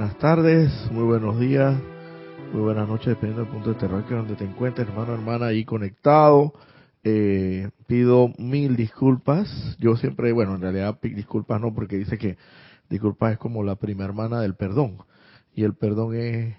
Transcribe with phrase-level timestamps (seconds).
[0.00, 1.78] Buenas tardes, muy buenos días,
[2.54, 5.66] muy buenas noches, dependiendo del punto de terror que donde te encuentres, hermano, hermana, ahí
[5.66, 6.54] conectado.
[7.04, 9.76] Eh, pido mil disculpas.
[9.78, 12.38] Yo siempre, bueno, en realidad disculpas no, porque dice que
[12.88, 14.96] disculpas es como la prima hermana del perdón.
[15.54, 16.56] Y el perdón es,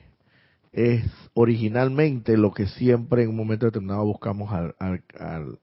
[0.72, 5.58] es originalmente lo que siempre en un momento determinado buscamos al, al, al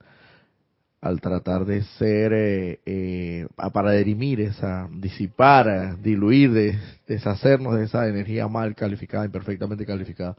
[1.01, 6.77] al tratar de ser, eh, eh, para derimir esa, disipar, diluir,
[7.07, 10.35] deshacernos de esa energía mal calificada, imperfectamente calificada,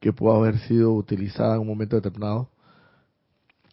[0.00, 2.50] que pudo haber sido utilizada en un momento determinado.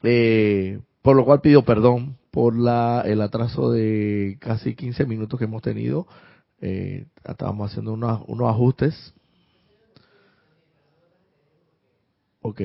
[0.04, 5.46] Eh, por lo cual pido perdón por la, el atraso de casi 15 minutos que
[5.46, 6.08] hemos tenido.
[7.24, 9.14] estábamos haciendo unos, unos ajustes
[12.48, 12.62] Ok.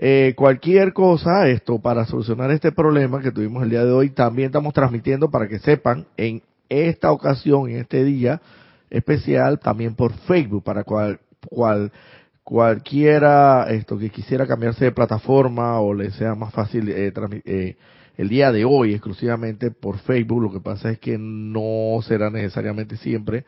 [0.00, 4.46] Eh, cualquier cosa, esto, para solucionar este problema que tuvimos el día de hoy, también
[4.46, 8.40] estamos transmitiendo para que sepan, en esta ocasión, en este día
[8.90, 11.90] especial, también por Facebook, para cual, cual
[12.44, 17.12] cualquiera esto que quisiera cambiarse de plataforma o le sea más fácil eh,
[17.44, 17.76] eh,
[18.16, 22.96] el día de hoy exclusivamente por Facebook, lo que pasa es que no será necesariamente
[22.96, 23.44] siempre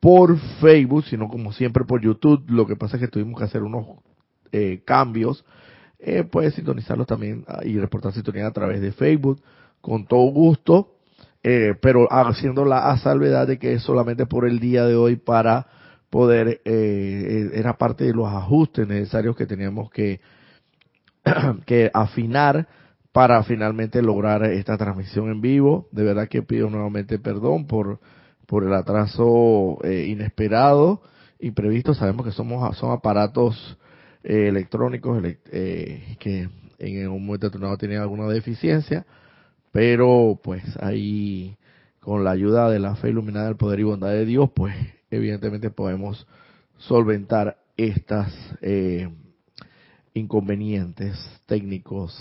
[0.00, 2.44] por Facebook, sino como siempre por YouTube.
[2.48, 3.86] Lo que pasa es que tuvimos que hacer unos
[4.52, 5.44] eh, cambios,
[6.02, 9.40] eh, puedes sintonizarlos también ah, y reportar sintonía a través de Facebook
[9.80, 10.94] con todo gusto,
[11.42, 15.66] eh, pero haciendo la salvedad de que es solamente por el día de hoy para
[16.10, 20.20] poder, eh, era parte de los ajustes necesarios que teníamos que,
[21.66, 22.66] que afinar
[23.12, 25.88] para finalmente lograr esta transmisión en vivo.
[25.92, 28.00] De verdad que pido nuevamente perdón por,
[28.46, 31.02] por el atraso eh, inesperado,
[31.38, 31.94] imprevisto.
[31.94, 33.78] Sabemos que somos, son aparatos
[34.22, 36.48] eh, electrónicos eh, que
[36.78, 39.06] en un momento determinado tienen alguna deficiencia,
[39.72, 41.56] pero pues ahí
[42.00, 44.74] con la ayuda de la fe iluminada del poder y bondad de Dios, pues
[45.10, 46.26] evidentemente podemos
[46.76, 49.08] solventar estas eh,
[50.12, 51.16] inconvenientes
[51.46, 52.14] técnicos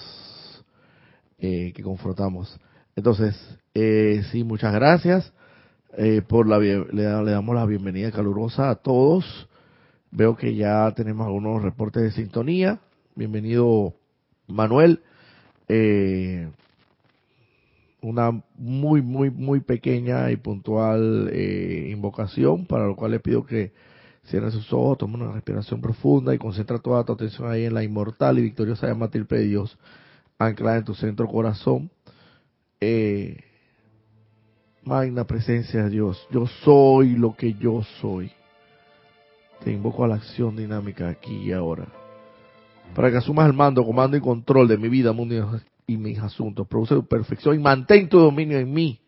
[1.37, 2.59] que confrontamos.
[2.97, 3.33] Entonces,
[3.73, 5.31] sí, muchas gracias.
[6.27, 9.48] por la le, damos la bienvenida calurosa a todos
[10.11, 12.79] Veo que ya tenemos algunos reportes de sintonía.
[13.15, 13.93] Bienvenido,
[14.47, 15.01] Manuel.
[15.67, 16.49] Eh,
[18.01, 23.71] una muy, muy, muy pequeña y puntual eh, invocación, para lo cual le pido que
[24.23, 27.83] cierre sus ojos, tome una respiración profunda y concentra toda tu atención ahí en la
[27.83, 29.77] inmortal y victoriosa llama de Dios,
[30.39, 31.91] anclada en tu centro corazón.
[32.81, 33.37] Eh,
[34.83, 38.31] magna presencia de Dios, yo soy lo que yo soy.
[39.63, 41.87] Te invoco a la acción dinámica aquí y ahora.
[42.95, 46.67] Para que asumas el mando, comando y control de mi vida, mundo y mis asuntos.
[46.67, 48.99] Produce tu perfección y mantén tu dominio en mí.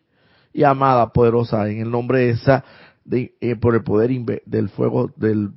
[0.52, 2.64] Y amada, poderosa, en el nombre de esa,
[3.04, 4.10] de, eh, por el poder
[4.44, 5.52] del fuego, del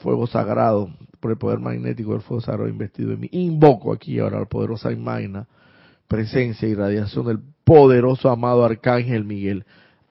[0.00, 0.90] fuego sagrado,
[1.20, 3.28] por el poder magnético del fuego sagrado investido en mí.
[3.32, 4.98] Invoco aquí ahora la poderosa y
[6.06, 9.64] presencia y radiación del poderoso amado Arcángel Miguel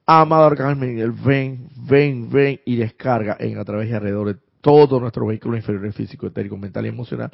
[0.08, 5.00] Amado Arcángel Miguel, ven, ven, ven y descarga en a través y alrededor de todo
[5.00, 7.32] nuestro vehículo inferior físico, etérico, mental y emocional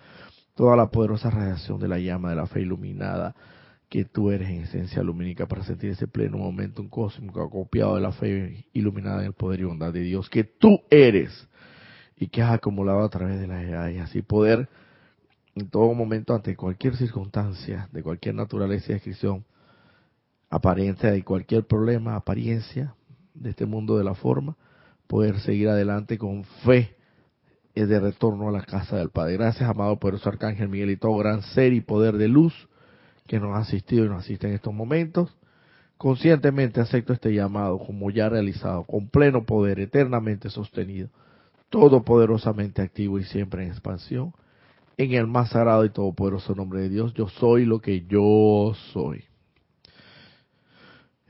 [0.54, 3.34] toda la poderosa radiación de la llama de la fe iluminada
[3.88, 8.00] que tú eres en esencia lumínica para sentir ese pleno momento un cósmico acopiado de
[8.00, 11.48] la fe iluminada en el poder y bondad de Dios que tú eres
[12.16, 14.68] y que has acumulado a través de las edades, así poder
[15.54, 19.44] en todo momento ante cualquier circunstancia de cualquier naturaleza y descripción
[20.52, 22.94] apariencia de cualquier problema, apariencia
[23.32, 24.54] de este mundo de la forma,
[25.06, 26.94] poder seguir adelante con fe
[27.74, 29.32] de retorno a la casa del Padre.
[29.32, 32.52] Gracias, amado poderoso Arcángel Miguel y todo gran ser y poder de luz
[33.26, 35.34] que nos ha asistido y nos asiste en estos momentos.
[35.96, 41.08] Conscientemente acepto este llamado como ya realizado, con pleno poder, eternamente sostenido,
[41.70, 44.34] todopoderosamente activo y siempre en expansión.
[44.98, 49.24] En el más sagrado y todopoderoso nombre de Dios, yo soy lo que yo soy.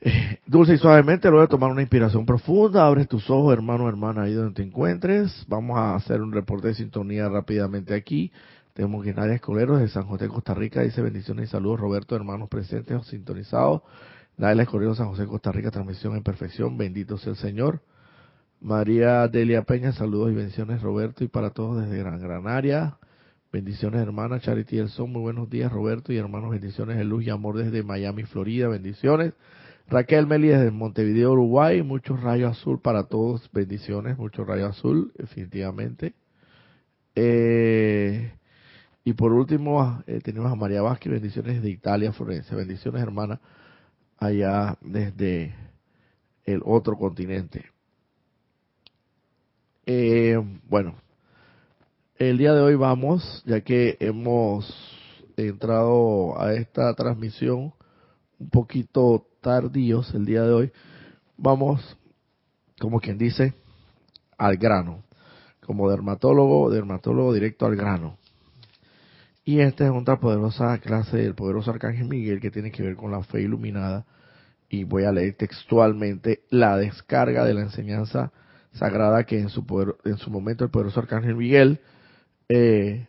[0.46, 4.34] Dulce y suavemente, luego de tomar una inspiración profunda, abres tus ojos, hermano, hermana, ahí
[4.34, 5.44] donde te encuentres.
[5.48, 8.32] Vamos a hacer un reporte de sintonía rápidamente aquí.
[8.74, 12.96] Tenemos Guinaria Escoleros de San José, Costa Rica, dice bendiciones y saludos, Roberto, hermanos presentes
[12.96, 13.82] o sintonizados.
[14.36, 17.80] Naila Escoleros, San José, Costa Rica, transmisión en perfección, bendito sea el Señor.
[18.60, 22.96] María Delia Peña, saludos y bendiciones, Roberto, y para todos desde Gran Granaria.
[23.52, 27.30] Bendiciones, hermana Charity El Son, muy buenos días, Roberto, y hermanos, bendiciones de luz y
[27.30, 29.34] amor desde Miami, Florida, bendiciones.
[29.92, 31.82] Raquel Meli desde Montevideo, Uruguay.
[31.82, 33.50] Muchos rayos azul para todos.
[33.52, 36.14] Bendiciones, muchos rayos azul, definitivamente.
[37.14, 38.32] Eh,
[39.04, 41.12] y por último, eh, tenemos a María Vázquez.
[41.12, 42.56] Bendiciones de Italia, Florencia.
[42.56, 43.38] Bendiciones, hermana,
[44.16, 45.54] allá desde
[46.46, 47.66] el otro continente.
[49.84, 50.94] Eh, bueno,
[52.16, 54.74] el día de hoy vamos, ya que hemos
[55.36, 57.74] entrado a esta transmisión
[58.38, 60.72] un poquito tardíos el día de hoy,
[61.36, 61.98] vamos,
[62.80, 63.52] como quien dice,
[64.38, 65.02] al grano.
[65.66, 68.16] Como dermatólogo, dermatólogo directo al grano.
[69.44, 73.10] Y esta es otra poderosa clase del poderoso Arcángel Miguel que tiene que ver con
[73.10, 74.06] la fe iluminada.
[74.68, 78.32] Y voy a leer textualmente la descarga de la enseñanza
[78.72, 81.80] sagrada que en su, poder, en su momento el poderoso Arcángel Miguel
[82.48, 83.06] eh,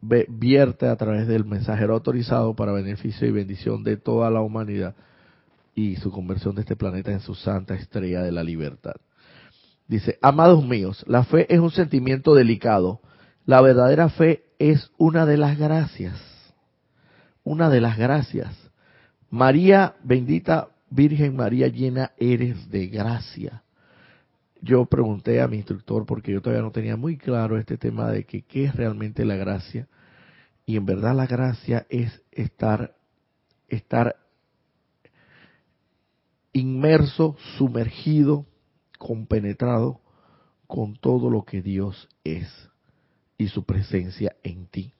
[0.00, 4.94] vierte a través del mensajero autorizado para beneficio y bendición de toda la humanidad
[5.74, 8.94] y su conversión de este planeta en su santa estrella de la libertad.
[9.88, 13.00] Dice, amados míos, la fe es un sentimiento delicado.
[13.44, 16.14] La verdadera fe es una de las gracias.
[17.42, 18.54] Una de las gracias.
[19.30, 23.62] María, bendita Virgen María, llena eres de gracia.
[24.60, 28.24] Yo pregunté a mi instructor porque yo todavía no tenía muy claro este tema de
[28.24, 29.88] que qué es realmente la gracia.
[30.66, 32.94] Y en verdad la gracia es estar,
[33.68, 34.16] estar
[36.52, 38.46] inmerso, sumergido,
[38.98, 40.00] compenetrado
[40.66, 42.48] con todo lo que Dios es
[43.36, 44.94] y su presencia en ti.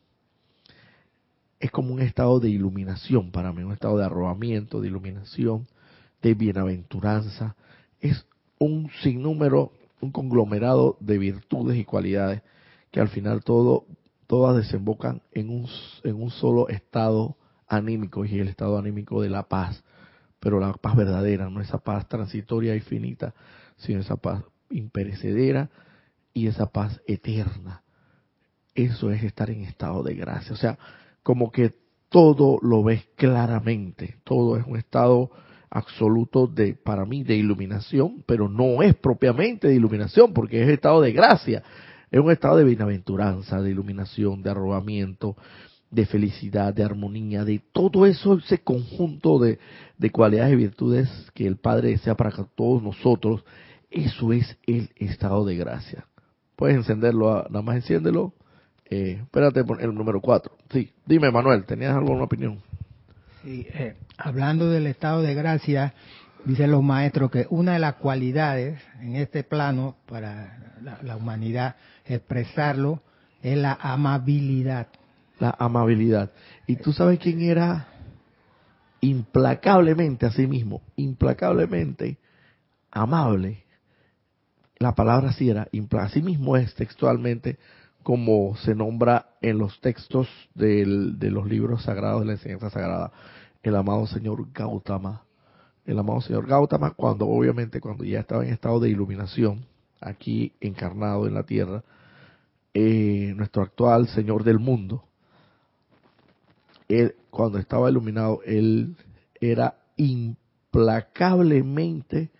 [1.61, 5.69] Es como un estado de iluminación para mí, un estado de arrobamiento, de iluminación,
[6.21, 7.55] de bienaventuranza.
[8.01, 8.27] Es
[8.59, 12.43] un sinnúmero, un conglomerado de virtudes y cualidades
[12.91, 13.87] que al final todo,
[14.27, 15.69] todas desembocan en un,
[16.03, 17.37] en un solo estado
[17.69, 19.83] anímico y el estado anímico de la paz,
[20.43, 23.33] pero la paz verdadera, no esa paz transitoria y finita,
[23.77, 25.71] sino esa paz imperecedera
[26.35, 27.85] y esa paz eterna.
[28.75, 30.53] Eso es estar en estado de gracia.
[30.53, 30.77] O sea,
[31.23, 31.73] como que
[32.09, 35.31] todo lo ves claramente, todo es un estado
[35.71, 41.01] absoluto de, para mí, de iluminación, pero no es propiamente de iluminación, porque es estado
[41.03, 41.63] de gracia,
[42.11, 45.37] es un estado de bienaventuranza, de iluminación, de arrobamiento,
[45.93, 49.59] de felicidad, de armonía, de todo eso, ese conjunto de,
[49.99, 53.45] de cualidades y virtudes que el Padre desea para todos nosotros,
[53.91, 56.07] eso es el estado de gracia.
[56.57, 58.33] Puedes encenderlo, nada más enciéndelo.
[58.89, 60.57] Eh, espérate el número 4.
[60.71, 62.61] Sí, dime Manuel, ¿tenías alguna opinión?
[63.43, 65.93] Sí, eh, hablando del estado de gracia,
[66.47, 73.03] dicen los maestros que una de las cualidades en este plano para la humanidad expresarlo
[73.43, 74.89] es la amabilidad.
[75.43, 76.31] La amabilidad.
[76.69, 77.89] ¿Y tú sabes quién era
[79.01, 82.19] implacablemente a sí mismo, implacablemente
[82.93, 83.65] amable?
[84.79, 85.69] la palabra así era,
[85.99, 87.59] así mismo es textualmente
[88.05, 93.11] como se nombra en los textos de los libros sagrados de la enseñanza sagrada,
[93.65, 95.25] el amado señor Gautama.
[95.85, 99.67] El amado señor Gautama, cuando obviamente cuando ya estaba en estado de iluminación,
[100.01, 101.83] aquí encarnado en la tierra,
[102.75, 105.05] eh, nuestro actual señor del mundo,
[106.89, 108.97] él, cuando estaba iluminado, él
[109.41, 112.31] era implacablemente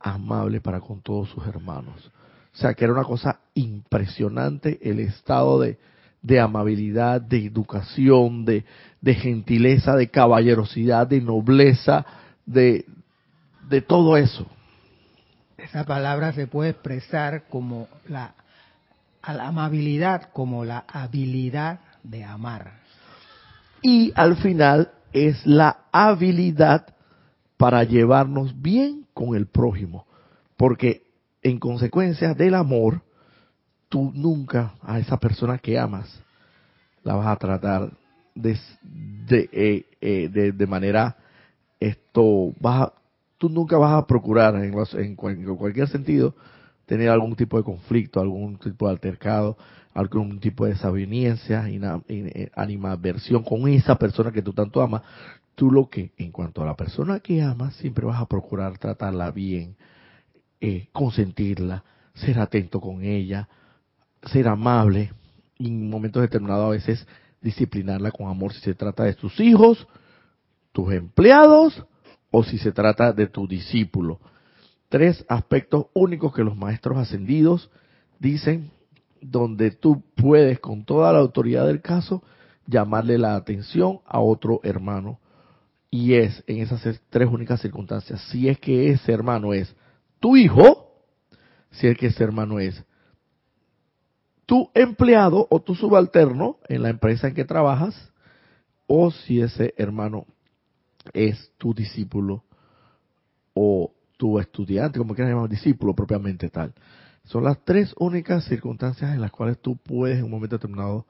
[0.00, 2.10] amable para con todos sus hermanos.
[2.52, 5.78] O sea, que era una cosa impresionante el estado de,
[6.20, 8.64] de amabilidad, de educación, de,
[9.00, 12.04] de, gentileza, de caballerosidad, de nobleza,
[12.44, 12.84] de,
[13.68, 14.46] de todo eso.
[15.56, 18.34] Esa palabra se puede expresar como la,
[19.26, 22.81] la amabilidad, como la habilidad de amar.
[23.82, 26.94] Y al final es la habilidad
[27.56, 30.06] para llevarnos bien con el prójimo.
[30.56, 31.02] Porque
[31.42, 33.02] en consecuencia del amor,
[33.88, 36.22] tú nunca a esa persona que amas
[37.02, 37.92] la vas a tratar
[38.34, 41.16] de, de, eh, eh, de, manera
[41.78, 42.90] esto vas
[43.36, 46.34] tú nunca vas a procurar en, en, cualquier sentido
[46.86, 49.56] tener algún tipo de conflicto, algún tipo de altercado,
[49.94, 55.02] algún tipo de desaveniencia, eh, animadversión con esa persona que tú tanto amas,
[55.54, 59.30] tú lo que, en cuanto a la persona que amas, siempre vas a procurar tratarla
[59.30, 59.76] bien,
[60.60, 61.84] eh, consentirla,
[62.14, 63.48] ser atento con ella,
[64.24, 65.12] ser amable
[65.58, 67.06] y en momentos determinados a veces
[67.40, 69.86] disciplinarla con amor si se trata de tus hijos,
[70.72, 71.84] tus empleados
[72.30, 74.20] o si se trata de tu discípulo.
[74.88, 77.70] Tres aspectos únicos que los maestros ascendidos
[78.18, 78.70] dicen
[79.22, 82.22] donde tú puedes con toda la autoridad del caso
[82.66, 85.20] llamarle la atención a otro hermano
[85.90, 89.74] y es en esas tres únicas circunstancias, si es que ese hermano es
[90.20, 91.04] tu hijo,
[91.70, 92.82] si es que ese hermano es
[94.46, 98.12] tu empleado o tu subalterno en la empresa en que trabajas,
[98.86, 100.26] o si ese hermano
[101.12, 102.44] es tu discípulo
[103.54, 106.72] o tu estudiante, como quieras llamar, discípulo propiamente tal.
[107.32, 111.06] Son las tres únicas circunstancias en las cuales tú puedes en un momento determinado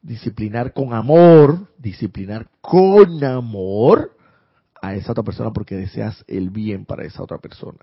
[0.00, 4.12] disciplinar con amor, disciplinar con amor
[4.80, 7.78] a esa otra persona porque deseas el bien para esa otra persona.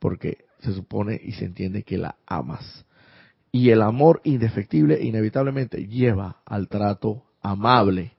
[0.00, 2.84] Porque se supone y se entiende que la amas.
[3.50, 8.12] Y el amor indefectible inevitablemente lleva al trato amable.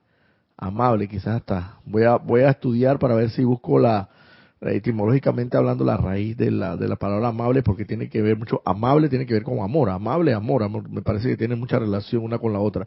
[0.56, 1.78] Amable, quizás hasta.
[1.84, 4.08] Voy a, voy a estudiar para ver si busco la,
[4.72, 8.62] etimológicamente hablando, la raíz de la, de la palabra amable, porque tiene que ver mucho.
[8.64, 9.90] Amable tiene que ver con amor.
[9.90, 10.88] Amable, amor, amor.
[10.88, 12.86] Me parece que tiene mucha relación una con la otra.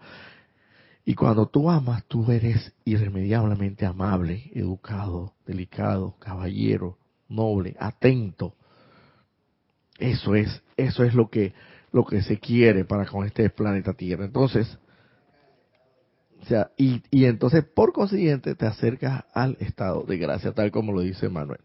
[1.05, 8.55] Y cuando tú amas, tú eres irremediablemente amable, educado, delicado, caballero, noble, atento.
[9.98, 11.53] Eso es, eso es lo que,
[11.91, 14.25] lo que se quiere para con este planeta Tierra.
[14.25, 14.77] Entonces,
[16.41, 20.93] o sea, y, y entonces por consiguiente te acercas al estado de gracia, tal como
[20.93, 21.59] lo dice Manuel.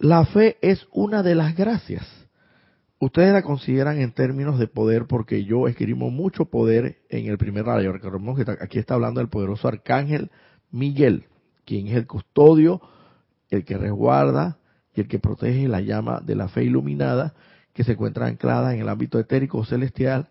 [0.00, 2.06] La fe es una de las gracias.
[2.98, 7.66] Ustedes la consideran en términos de poder porque yo escribo mucho poder en el primer
[7.66, 7.92] rayo.
[7.92, 10.30] Recordemos que aquí está hablando del poderoso arcángel
[10.70, 11.26] Miguel,
[11.66, 12.80] quien es el custodio,
[13.50, 14.56] el que resguarda
[14.94, 17.34] y el que protege la llama de la fe iluminada
[17.74, 20.30] que se encuentra anclada en el ámbito etérico celestial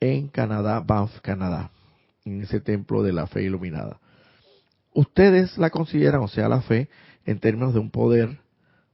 [0.00, 1.72] en Canadá, Banff, Canadá,
[2.24, 4.00] en ese templo de la fe iluminada.
[4.94, 6.88] Ustedes la consideran, o sea, la fe,
[7.26, 8.38] en términos de un poder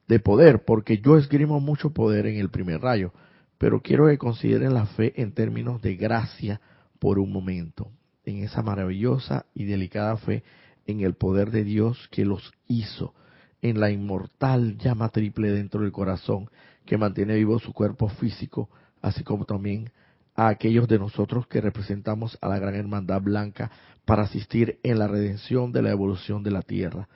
[0.09, 3.13] de poder, porque yo esgrimo mucho poder en el primer rayo,
[3.59, 6.61] pero quiero que consideren la fe en términos de gracia
[6.99, 7.91] por un momento,
[8.25, 10.43] en esa maravillosa y delicada fe
[10.87, 13.15] en el poder de Dios que los hizo,
[13.63, 16.49] en la inmortal llama triple dentro del corazón
[16.85, 18.71] que mantiene vivo su cuerpo físico,
[19.03, 19.91] así como también
[20.35, 23.71] a aquellos de nosotros que representamos a la gran hermandad blanca
[24.05, 27.09] para asistir en la redención de la evolución de la tierra.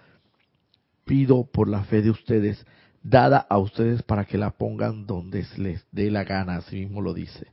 [1.11, 2.65] Pido por la fe de ustedes
[3.03, 7.15] dada a ustedes para que la pongan donde les dé la gana, así mismo lo
[7.15, 7.49] dice.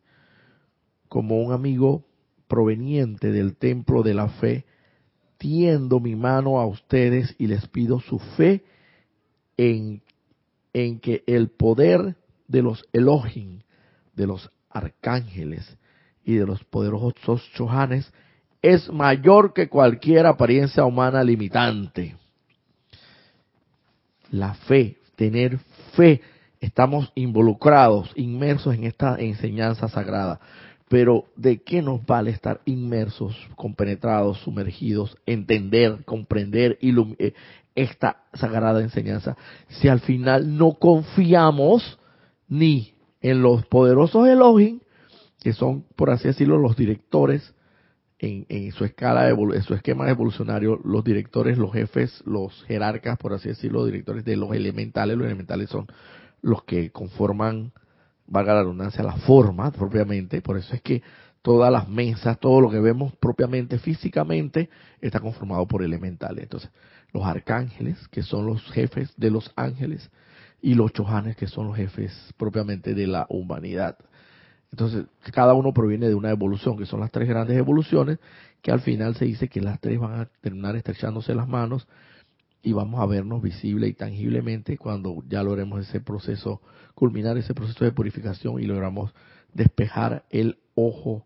[1.07, 2.05] Como un amigo
[2.47, 4.65] proveniente del templo de la fe,
[5.39, 8.63] tiendo mi mano a ustedes y les pido su fe
[9.57, 10.03] en,
[10.71, 12.15] en que el poder
[12.47, 13.61] de los Elohim,
[14.13, 15.79] de los arcángeles
[16.23, 18.13] y de los poderosos chohanes
[18.61, 22.17] es mayor que cualquier apariencia humana limitante.
[24.31, 25.59] La fe tener
[25.95, 26.21] fe.
[26.61, 30.39] Estamos involucrados, inmersos en esta enseñanza sagrada.
[30.89, 37.33] Pero ¿de qué nos vale estar inmersos, compenetrados, sumergidos, entender, comprender eh,
[37.75, 39.35] esta sagrada enseñanza
[39.67, 41.99] si al final no confiamos
[42.47, 44.79] ni en los poderosos Elohim,
[45.41, 47.53] que son, por así decirlo, los directores
[48.19, 53.49] en, su escala, en su esquema evolucionario, los directores, los jefes, los jerarcas, por así
[53.49, 55.87] decirlo, directores de los elementales, los elementales son
[56.41, 57.71] los que conforman,
[58.25, 61.03] valga la redundancia, la forma propiamente, por eso es que
[61.41, 64.69] todas las mesas, todo lo que vemos propiamente físicamente,
[64.99, 66.43] está conformado por elementales.
[66.43, 66.71] Entonces,
[67.13, 70.09] los arcángeles, que son los jefes de los ángeles,
[70.61, 73.97] y los chohanes, que son los jefes propiamente de la humanidad.
[74.71, 78.19] Entonces, cada uno proviene de una evolución, que son las tres grandes evoluciones,
[78.61, 81.87] que al final se dice que las tres van a terminar estrechándose las manos
[82.61, 86.61] y vamos a vernos visible y tangiblemente cuando ya logremos ese proceso,
[86.95, 89.13] culminar ese proceso de purificación y logramos
[89.53, 91.25] despejar el ojo,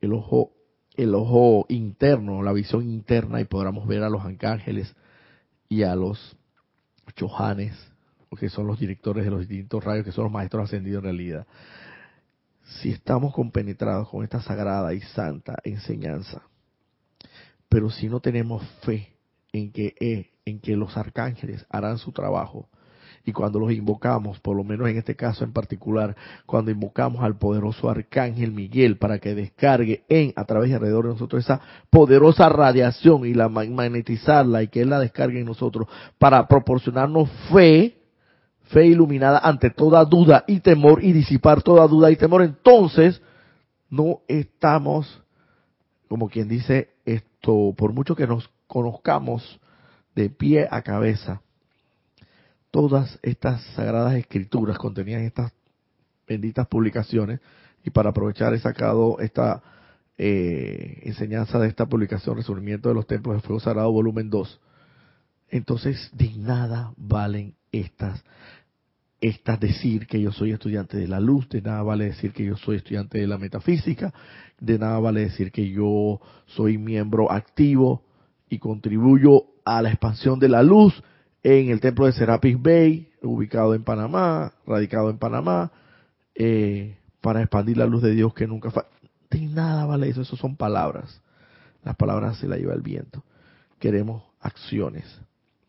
[0.00, 0.52] el ojo,
[0.96, 4.94] el ojo interno, la visión interna y podamos ver a los arcángeles
[5.68, 6.36] y a los
[7.16, 7.74] chohanes,
[8.38, 11.46] que son los directores de los distintos rayos, que son los maestros ascendidos en realidad
[12.68, 16.42] si estamos compenetrados con esta sagrada y santa enseñanza,
[17.68, 19.14] pero si no tenemos fe
[19.52, 22.68] en que, eh, en que los arcángeles harán su trabajo,
[23.24, 27.36] y cuando los invocamos, por lo menos en este caso en particular, cuando invocamos al
[27.36, 31.60] poderoso arcángel Miguel para que descargue en, a través y alrededor de nosotros esa
[31.90, 37.97] poderosa radiación y la magnetizarla y que él la descargue en nosotros para proporcionarnos fe,
[38.68, 43.20] fe iluminada ante toda duda y temor y disipar toda duda y temor, entonces
[43.90, 45.22] no estamos,
[46.08, 49.60] como quien dice esto, por mucho que nos conozcamos
[50.14, 51.40] de pie a cabeza,
[52.70, 55.52] todas estas sagradas escrituras contenidas en estas
[56.26, 57.40] benditas publicaciones,
[57.84, 59.62] y para aprovechar he sacado esta
[60.18, 64.60] eh, enseñanza de esta publicación, Resurgimiento de los Templos de Fuego Sagrado, volumen 2.
[65.50, 68.22] Entonces, de nada valen estas
[69.20, 72.56] estas decir que yo soy estudiante de la luz, de nada vale decir que yo
[72.56, 74.12] soy estudiante de la metafísica,
[74.60, 78.04] de nada vale decir que yo soy miembro activo
[78.48, 81.02] y contribuyo a la expansión de la luz
[81.42, 85.72] en el templo de Serapis Bay, ubicado en Panamá, radicado en Panamá,
[86.34, 88.88] eh, para expandir la luz de Dios que nunca falla.
[89.30, 91.20] De nada vale eso, eso son palabras.
[91.84, 93.24] Las palabras se las lleva el viento.
[93.78, 95.04] Queremos acciones.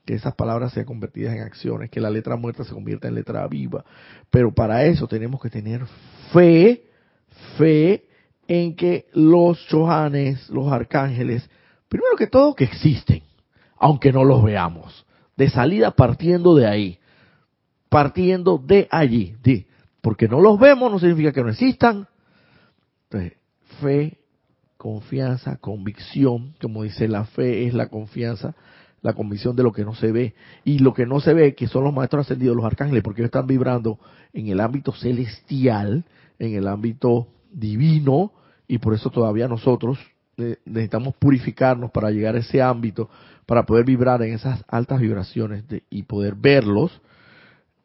[0.09, 3.47] Que esas palabras sean convertidas en acciones, que la letra muerta se convierta en letra
[3.47, 3.85] viva.
[4.31, 5.85] Pero para eso tenemos que tener
[6.33, 6.83] fe,
[7.59, 8.05] fe
[8.47, 11.47] en que los chohanes, los arcángeles,
[11.87, 13.21] primero que todo que existen,
[13.77, 15.05] aunque no los veamos.
[15.37, 16.99] De salida partiendo de ahí,
[17.87, 19.67] partiendo de allí, de,
[20.01, 22.07] porque no los vemos no significa que no existan.
[23.03, 23.37] Entonces,
[23.79, 24.17] fe,
[24.75, 28.55] confianza, convicción, como dice la fe es la confianza,
[29.01, 30.33] la convicción de lo que no se ve.
[30.63, 33.29] Y lo que no se ve, que son los maestros ascendidos, los arcángeles, porque ellos
[33.29, 33.99] están vibrando
[34.33, 36.05] en el ámbito celestial,
[36.37, 38.31] en el ámbito divino,
[38.67, 39.97] y por eso todavía nosotros
[40.37, 43.09] eh, necesitamos purificarnos para llegar a ese ámbito,
[43.45, 47.01] para poder vibrar en esas altas vibraciones y poder verlos.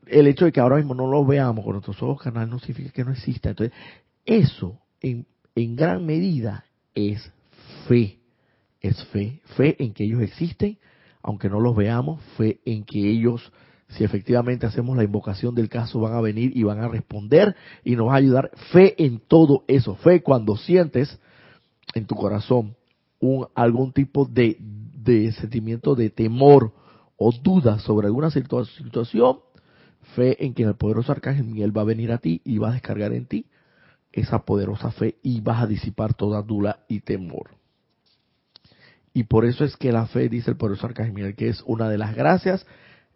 [0.07, 2.93] El hecho de que ahora mismo no los veamos con nuestros ojos canales no significa
[2.93, 3.49] que no exista.
[3.49, 3.75] Entonces,
[4.27, 7.33] eso en, en gran medida es
[7.89, 8.19] fe.
[8.81, 9.41] Es fe.
[9.57, 10.79] Fe en que ellos existen,
[11.25, 12.23] aunque no los veamos.
[12.37, 13.53] Fe en que ellos
[13.89, 17.55] si efectivamente hacemos la invocación del caso, van a venir y van a responder
[17.85, 18.51] y nos va a ayudar.
[18.73, 19.95] Fe en todo eso.
[19.97, 21.21] Fe cuando sientes
[21.95, 22.75] en tu corazón
[23.21, 26.73] un, algún tipo de, de sentimiento de temor
[27.17, 29.39] o duda sobre alguna situación.
[30.17, 32.75] Fe en que el poderoso arcángel Miguel va a venir a ti y va a
[32.75, 33.47] descargar en ti
[34.13, 37.51] esa poderosa fe y vas a disipar toda duda y temor.
[39.15, 41.99] Y por eso es que la fe, dice el poderoso arcángel que es una de
[41.99, 42.67] las gracias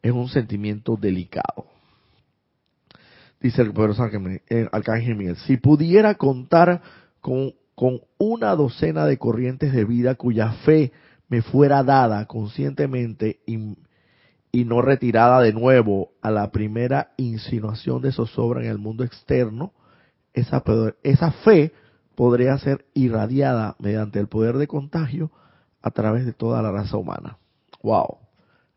[0.00, 1.66] es un sentimiento delicado.
[3.40, 6.82] Dice el poderoso Arcángel Miguel, si pudiera contar
[7.20, 10.92] con, con una docena de corrientes de vida cuya fe
[11.28, 13.76] me fuera dada conscientemente y,
[14.50, 19.72] y, no retirada de nuevo a la primera insinuación de zozobra en el mundo externo,
[20.32, 20.62] esa,
[21.02, 21.72] esa fe
[22.16, 25.30] podría ser irradiada mediante el poder de contagio
[25.82, 27.38] a través de toda la raza humana.
[27.82, 28.18] ¡Wow!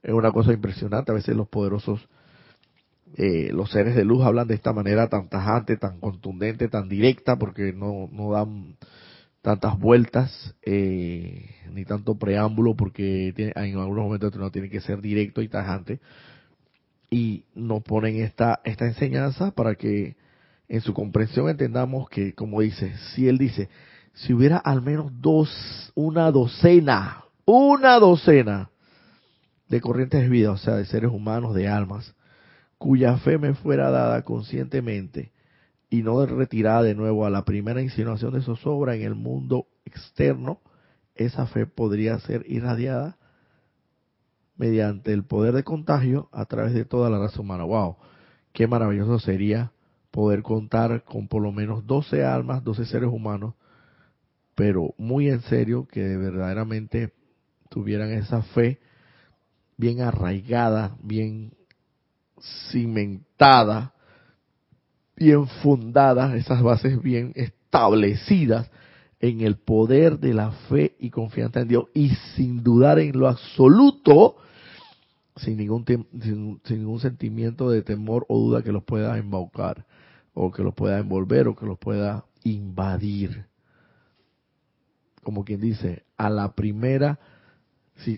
[0.03, 1.11] Es una cosa impresionante.
[1.11, 2.07] A veces los poderosos,
[3.15, 7.37] eh, los seres de luz hablan de esta manera tan tajante, tan contundente, tan directa,
[7.37, 8.77] porque no, no dan
[9.41, 15.41] tantas vueltas eh, ni tanto preámbulo, porque en algunos momentos no tiene que ser directo
[15.41, 15.99] y tajante.
[17.09, 20.15] Y nos ponen esta, esta enseñanza para que
[20.69, 23.67] en su comprensión entendamos que, como dice, si él dice,
[24.13, 28.69] si hubiera al menos dos, una docena, una docena
[29.67, 32.13] de corrientes de vida, o sea, de seres humanos, de almas,
[32.77, 35.31] cuya fe me fuera dada conscientemente
[35.89, 40.59] y no retirada de nuevo a la primera insinuación de zozobra en el mundo externo,
[41.15, 43.17] esa fe podría ser irradiada
[44.55, 47.63] mediante el poder de contagio a través de toda la raza humana.
[47.63, 47.97] ¡Wow!
[48.53, 49.71] Qué maravilloso sería
[50.11, 53.55] poder contar con por lo menos 12 almas, 12 seres humanos,
[54.61, 57.13] pero muy en serio que verdaderamente
[57.67, 58.77] tuvieran esa fe
[59.75, 61.55] bien arraigada, bien
[62.69, 63.95] cimentada,
[65.15, 68.69] bien fundada, esas bases bien establecidas
[69.19, 73.27] en el poder de la fe y confianza en Dios y sin dudar en lo
[73.27, 74.35] absoluto,
[75.37, 75.85] sin ningún,
[76.21, 79.87] sin, ningún sentimiento de temor o duda que los pueda embaucar
[80.35, 83.49] o que los pueda envolver o que los pueda invadir.
[85.23, 87.19] Como quien dice, a la primera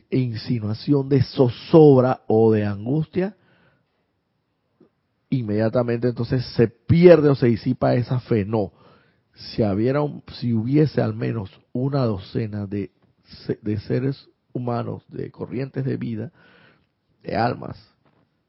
[0.09, 3.35] insinuación de zozobra o de angustia,
[5.29, 8.45] inmediatamente entonces se pierde o se disipa esa fe.
[8.45, 8.71] No,
[9.33, 10.01] si, hubiera
[10.39, 12.91] si hubiese al menos una docena de,
[13.61, 16.31] de seres humanos, de corrientes de vida,
[17.23, 17.77] de almas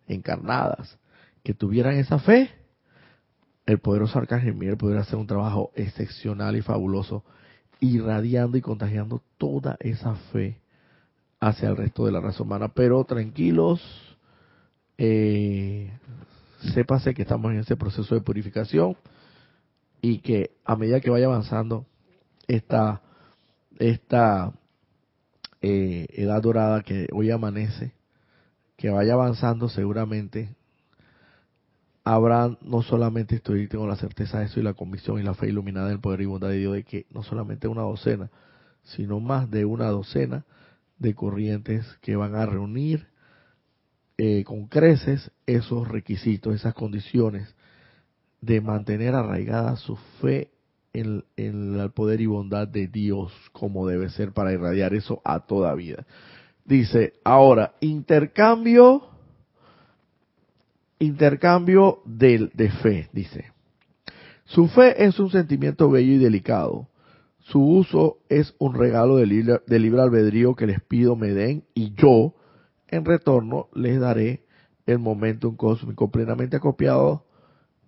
[0.07, 0.99] encarnadas,
[1.43, 2.51] que tuvieran esa fe,
[3.67, 7.25] el poderoso Arcángel Miguel podría hacer un trabajo excepcional y fabuloso,
[7.85, 10.61] irradiando y contagiando toda esa fe
[11.41, 12.69] hacia el resto de la raza humana.
[12.69, 13.81] Pero tranquilos,
[14.97, 15.91] eh,
[16.73, 18.97] sépase que estamos en ese proceso de purificación
[20.01, 21.87] y que a medida que vaya avanzando
[22.47, 23.03] esta,
[23.79, 24.53] esta
[25.61, 27.93] eh, edad dorada que hoy amanece,
[28.77, 30.55] que vaya avanzando seguramente
[32.05, 35.49] habrá no solamente estoy tengo la certeza de eso y la convicción y la fe
[35.49, 38.31] iluminada del poder y bondad de Dios de que no solamente una docena
[38.83, 40.45] sino más de una docena
[40.99, 43.09] de corrientes que van a reunir
[44.17, 47.55] eh, con creces esos requisitos, esas condiciones
[48.41, 50.51] de mantener arraigada su fe
[50.93, 55.41] en, en, el poder y bondad de Dios como debe ser para irradiar eso a
[55.41, 56.07] toda vida.
[56.65, 59.14] Dice, ahora, intercambio,
[60.99, 63.53] intercambio de, de fe, dice.
[64.45, 66.89] Su fe es un sentimiento bello y delicado.
[67.41, 72.35] Su uso es un regalo de libre, albedrío que les pido me den y yo,
[72.89, 74.45] en retorno, les daré
[74.87, 77.27] el momento cósmico plenamente acopiado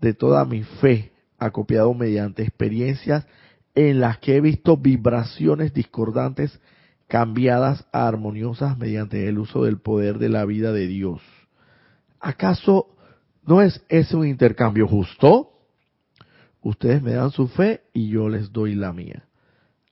[0.01, 3.27] de toda mi fe, acopiado mediante experiencias
[3.75, 6.61] en las que he visto vibraciones discordantes
[7.07, 11.23] cambiadas a armoniosas mediante el uso del poder de la vida de Dios.
[12.21, 12.96] ¿Acaso
[13.47, 15.53] no es ese un intercambio justo?
[16.63, 19.25] Ustedes me dan su fe y yo les doy la mía.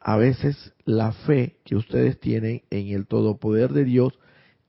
[0.01, 4.13] A veces la fe que ustedes tienen en el todopoder de Dios,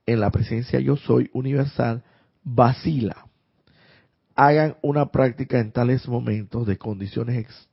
[0.06, 2.04] en la presencia yo soy universal,
[2.44, 3.26] vacila.
[4.36, 7.68] Hagan una práctica en tales momentos de condiciones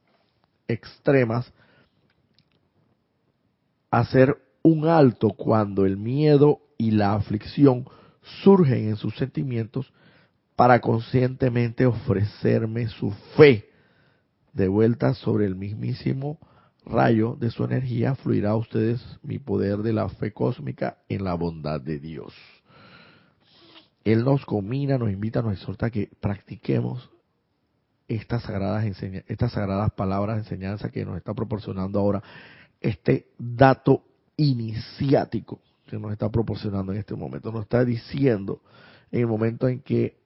[0.68, 1.54] extremas,
[3.92, 7.86] hacer un alto cuando el miedo y la aflicción
[8.44, 9.94] surgen en sus sentimientos
[10.56, 13.70] para conscientemente ofrecerme su fe.
[14.54, 16.40] De vuelta sobre el mismísimo
[16.86, 21.34] rayo de su energía fluirá a ustedes mi poder de la fe cósmica en la
[21.34, 22.34] bondad de Dios.
[24.04, 27.10] Él nos comina, nos invita, nos exhorta a que practiquemos
[28.08, 28.86] estas sagradas,
[29.28, 32.22] estas sagradas palabras enseñanza que nos está proporcionando ahora
[32.82, 34.04] este dato
[34.36, 37.52] iniciático que nos está proporcionando en este momento.
[37.52, 38.62] Nos está diciendo
[39.12, 40.23] en el momento en que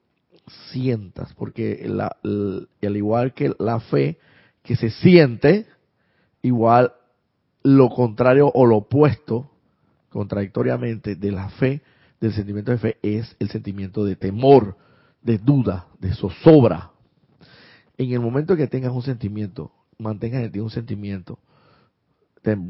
[0.72, 4.18] sientas, porque al igual que la fe
[4.64, 5.66] que se siente,
[6.42, 6.94] igual
[7.64, 9.52] lo contrario o lo opuesto,
[10.10, 11.82] contradictoriamente, de la fe,
[12.20, 14.78] del sentimiento de fe, es el sentimiento de temor,
[15.22, 16.92] de duda, de zozobra.
[17.98, 21.40] En el momento que tengas un sentimiento, mantengas en ti un sentimiento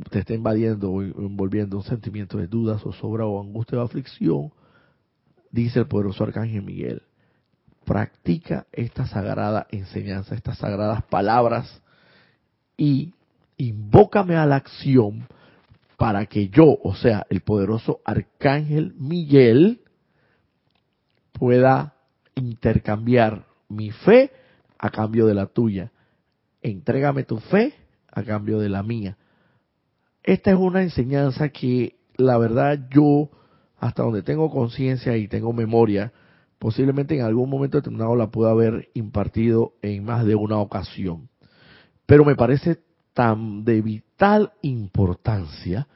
[0.10, 4.52] te, está invadiendo o envolviendo un sentimiento de duda, zozobra o angustia o aflicción,
[5.52, 7.04] dice el poderoso arcángel Miguel,
[7.88, 11.82] practica esta sagrada enseñanza, estas sagradas palabras
[12.76, 13.14] y
[13.56, 15.26] invócame a la acción
[15.96, 19.80] para que yo, o sea, el poderoso arcángel Miguel,
[21.32, 21.94] pueda
[22.36, 24.32] intercambiar mi fe
[24.78, 25.92] a cambio de la tuya.
[26.62, 27.74] Entrégame tu fe
[28.12, 29.18] a cambio de la mía.
[30.24, 33.30] Esta es una enseñanza que la verdad yo,
[33.80, 36.12] hasta donde tengo conciencia y tengo memoria,
[36.60, 41.30] posiblemente en algún momento determinado la pueda haber impartido en más de una ocasión.
[42.06, 42.80] Pero me parece
[43.14, 45.88] tan de vital importancia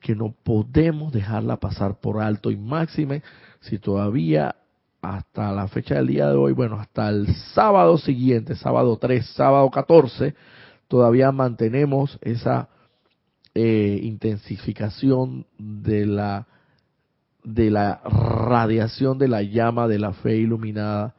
[0.00, 3.22] que no podemos dejarla pasar por alto y máxime
[3.60, 4.56] si todavía
[5.00, 9.70] hasta la fecha del día de hoy, bueno, hasta el sábado siguiente, sábado 3, sábado
[9.70, 10.34] 14,
[10.88, 12.68] todavía mantenemos esa
[13.54, 16.46] eh, intensificación de la
[17.44, 21.14] de la radiación de la llama de la fe iluminada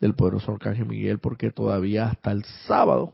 [0.00, 3.12] del poderoso Arcángel Miguel, porque todavía hasta el sábado,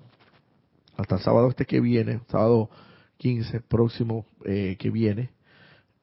[0.97, 2.71] hasta el sábado este que viene, sábado
[3.19, 5.31] 15 próximo eh, que viene,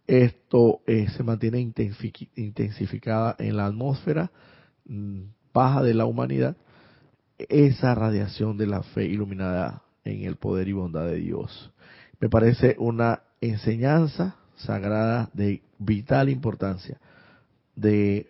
[0.07, 4.31] esto eh, se mantiene intensificada en la atmósfera
[4.85, 5.21] mm,
[5.53, 6.57] baja de la humanidad,
[7.37, 11.71] esa radiación de la fe iluminada en el poder y bondad de Dios.
[12.19, 16.99] Me parece una enseñanza sagrada de vital importancia,
[17.75, 18.27] de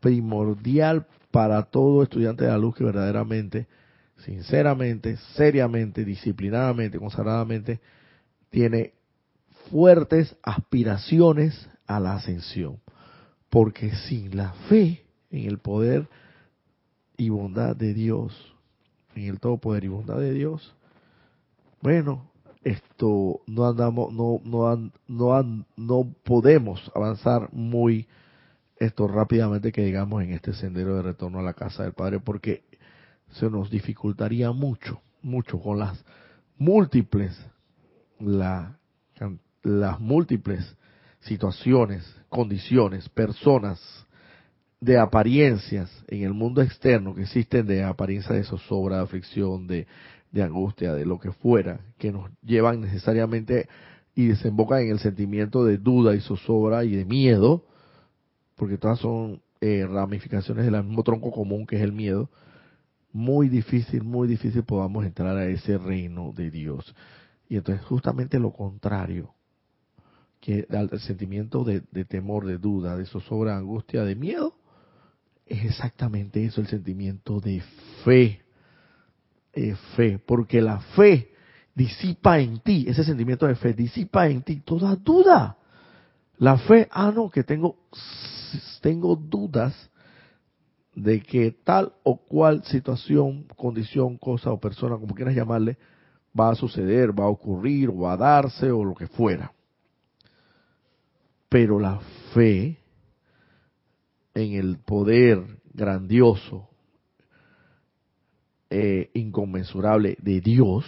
[0.00, 3.66] primordial para todo estudiante de la luz que verdaderamente,
[4.18, 7.80] sinceramente, seriamente, disciplinadamente, consagradamente,
[8.50, 8.92] tiene
[9.70, 12.80] fuertes aspiraciones a la ascensión.
[13.50, 16.08] Porque sin la fe en el poder
[17.16, 18.54] y bondad de Dios,
[19.14, 20.74] en el todo poder y bondad de Dios,
[21.80, 22.30] bueno,
[22.64, 28.08] esto no andamos no no no no podemos avanzar muy
[28.76, 32.64] esto rápidamente que digamos en este sendero de retorno a la casa del padre porque
[33.32, 36.02] se nos dificultaría mucho mucho con las
[36.56, 37.38] múltiples
[38.18, 38.78] la,
[39.62, 40.76] las múltiples
[41.20, 43.80] situaciones condiciones personas
[44.80, 49.86] de apariencias en el mundo externo que existen de apariencia de zozobra, de aflicción, de
[50.34, 53.68] de angustia, de lo que fuera, que nos llevan necesariamente
[54.16, 57.64] y desembocan en el sentimiento de duda y zozobra y de miedo,
[58.56, 62.30] porque todas son eh, ramificaciones del mismo tronco común que es el miedo,
[63.12, 66.96] muy difícil, muy difícil podamos entrar a ese reino de Dios.
[67.48, 69.32] Y entonces justamente lo contrario,
[70.40, 74.56] que el sentimiento de, de temor, de duda, de zozobra, angustia, de miedo,
[75.46, 77.62] es exactamente eso, el sentimiento de
[78.04, 78.43] fe
[79.54, 81.30] eh, fe, porque la fe
[81.74, 85.56] disipa en ti, ese sentimiento de fe disipa en ti toda duda.
[86.38, 87.76] La fe, ah, no, que tengo,
[88.80, 89.90] tengo dudas
[90.94, 95.76] de que tal o cual situación, condición, cosa o persona, como quieras llamarle,
[96.38, 99.52] va a suceder, va a ocurrir, o va a darse, o lo que fuera.
[101.48, 102.00] Pero la
[102.32, 102.78] fe
[104.34, 106.68] en el poder grandioso,
[108.70, 110.84] eh, inconmensurable de Dios,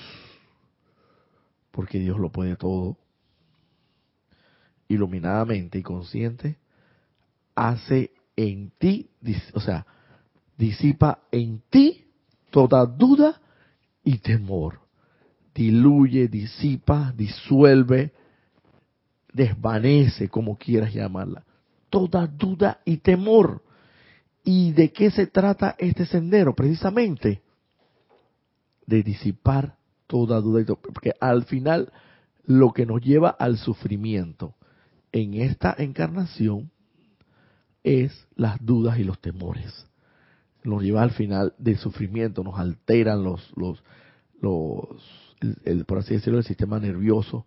[1.71, 2.97] porque Dios lo puede todo,
[4.89, 6.57] iluminadamente y consciente,
[7.55, 9.11] hace en ti,
[9.55, 9.87] o sea,
[10.57, 12.05] disipa en ti
[12.51, 13.41] toda duda
[14.05, 14.81] y temor.
[15.55, 18.13] Diluye, disipa, disuelve,
[19.33, 21.45] desvanece, como quieras llamarla,
[21.91, 23.63] toda duda y temor.
[24.45, 26.55] ¿Y de qué se trata este sendero?
[26.55, 27.43] Precisamente
[28.87, 30.65] de disipar toda duda.
[30.75, 31.93] Porque al final
[32.45, 34.55] lo que nos lleva al sufrimiento
[35.13, 36.71] en esta encarnación
[37.83, 39.87] es las dudas y los temores.
[40.65, 43.83] Nos lleva al final del sufrimiento, nos alteran los, los,
[44.41, 44.89] los
[45.65, 47.47] el, por así decirlo, el sistema nervioso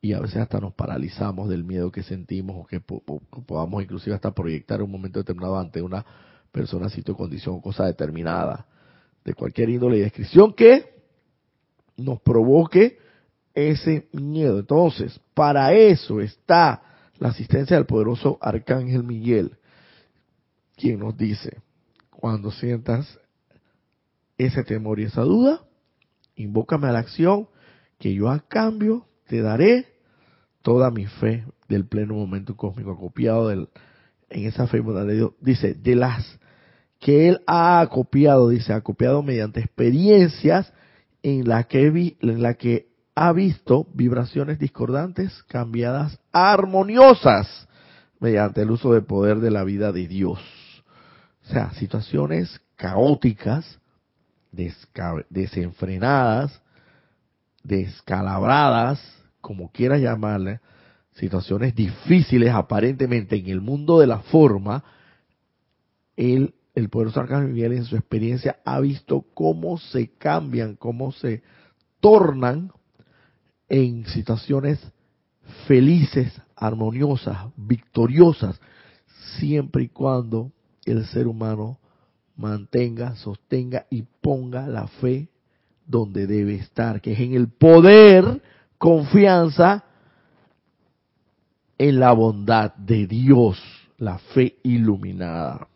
[0.00, 4.32] y a veces hasta nos paralizamos del miedo que sentimos o que podamos inclusive hasta
[4.32, 6.04] proyectar un momento determinado ante una
[6.52, 8.66] persona, sitio, condición cosa determinada
[9.26, 11.02] de cualquier índole y descripción que
[11.96, 12.98] nos provoque
[13.54, 14.60] ese miedo.
[14.60, 16.82] Entonces, para eso está
[17.18, 19.56] la asistencia del poderoso Arcángel Miguel,
[20.76, 21.58] quien nos dice,
[22.10, 23.18] cuando sientas
[24.38, 25.64] ese temor y esa duda,
[26.36, 27.48] invócame a la acción
[27.98, 29.86] que yo a cambio te daré
[30.62, 33.70] toda mi fe del pleno momento cósmico acopiado del,
[34.30, 34.84] en esa fe.
[35.40, 36.38] Dice, de las
[37.00, 40.72] que él ha acopiado, dice, acopiado mediante experiencias
[41.22, 47.68] en la que, vi, en la que ha visto vibraciones discordantes cambiadas armoniosas
[48.20, 50.40] mediante el uso del poder de la vida de Dios.
[51.44, 53.78] O sea, situaciones caóticas,
[55.30, 56.62] desenfrenadas,
[57.62, 59.00] descalabradas,
[59.40, 60.60] como quieras llamarle,
[61.14, 64.84] situaciones difíciles aparentemente en el mundo de la forma,
[66.16, 71.42] el, el poderoso Arcángel Miguel en su experiencia ha visto cómo se cambian, cómo se
[72.00, 72.70] tornan
[73.68, 74.78] en situaciones
[75.66, 78.60] felices, armoniosas, victoriosas,
[79.38, 80.52] siempre y cuando
[80.84, 81.78] el ser humano
[82.36, 85.30] mantenga, sostenga y ponga la fe
[85.86, 88.42] donde debe estar, que es en el poder,
[88.76, 89.82] confianza
[91.78, 93.58] en la bondad de Dios,
[93.96, 95.68] la fe iluminada.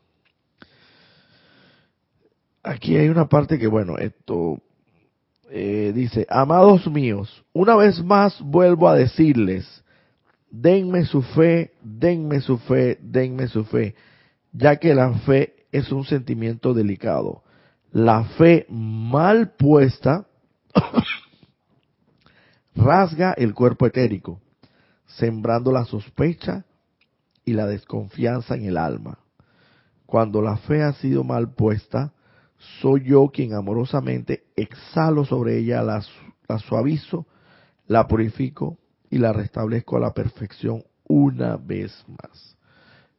[2.71, 4.63] Aquí hay una parte que, bueno, esto
[5.51, 9.83] eh, dice, amados míos, una vez más vuelvo a decirles,
[10.53, 13.97] denme su fe, denme su fe, denme su fe,
[14.53, 17.43] ya que la fe es un sentimiento delicado.
[17.91, 20.29] La fe mal puesta
[22.77, 24.41] rasga el cuerpo etérico,
[25.07, 26.65] sembrando la sospecha
[27.45, 29.19] y la desconfianza en el alma.
[30.07, 32.13] Cuando la fe ha sido mal puesta,
[32.81, 36.03] soy yo quien amorosamente exhalo sobre ella, la,
[36.59, 37.27] suavizo,
[37.87, 42.57] la purifico y la restablezco a la perfección una vez más.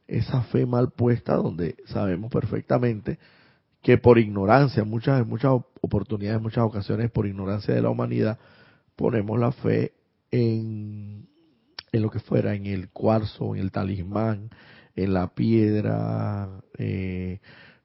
[0.08, 3.18] Esa fe mal puesta donde sabemos perfectamente
[3.82, 8.38] que por ignorancia, muchas, muchas oportunidades, muchas ocasiones, por ignorancia de la humanidad,
[8.96, 9.94] ponemos la fe
[10.30, 11.28] en,
[11.92, 14.52] en lo que fuera, en el cuarzo, en el talismán,
[14.96, 17.40] en la piedra, eh,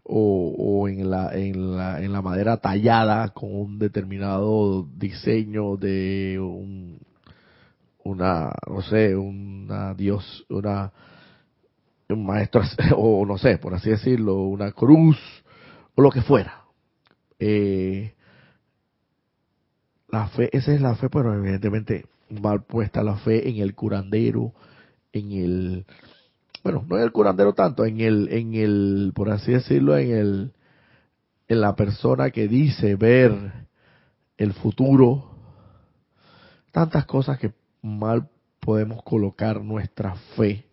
[0.09, 7.01] o, en, la, en, la, en la madera tallada con un determinado diseño de un,
[8.05, 10.93] una, no sé, una dios, una,
[12.09, 12.63] un maestro,
[12.97, 15.19] o no sé, por así decirlo, una cruz,
[15.95, 16.63] o lo que fuera.
[17.39, 18.15] Eh,
[20.09, 24.53] la fe, esa es la fe, pero evidentemente mal puesta la fe en el curandero,
[25.13, 25.87] en el
[26.67, 30.53] bueno, no en el curandero tanto, en el, en el, por así decirlo, en el,
[31.47, 33.53] en la persona que dice ver
[34.37, 35.31] el futuro,
[36.73, 37.53] tantas cosas que
[37.83, 40.65] mal podemos colocar nuestra fe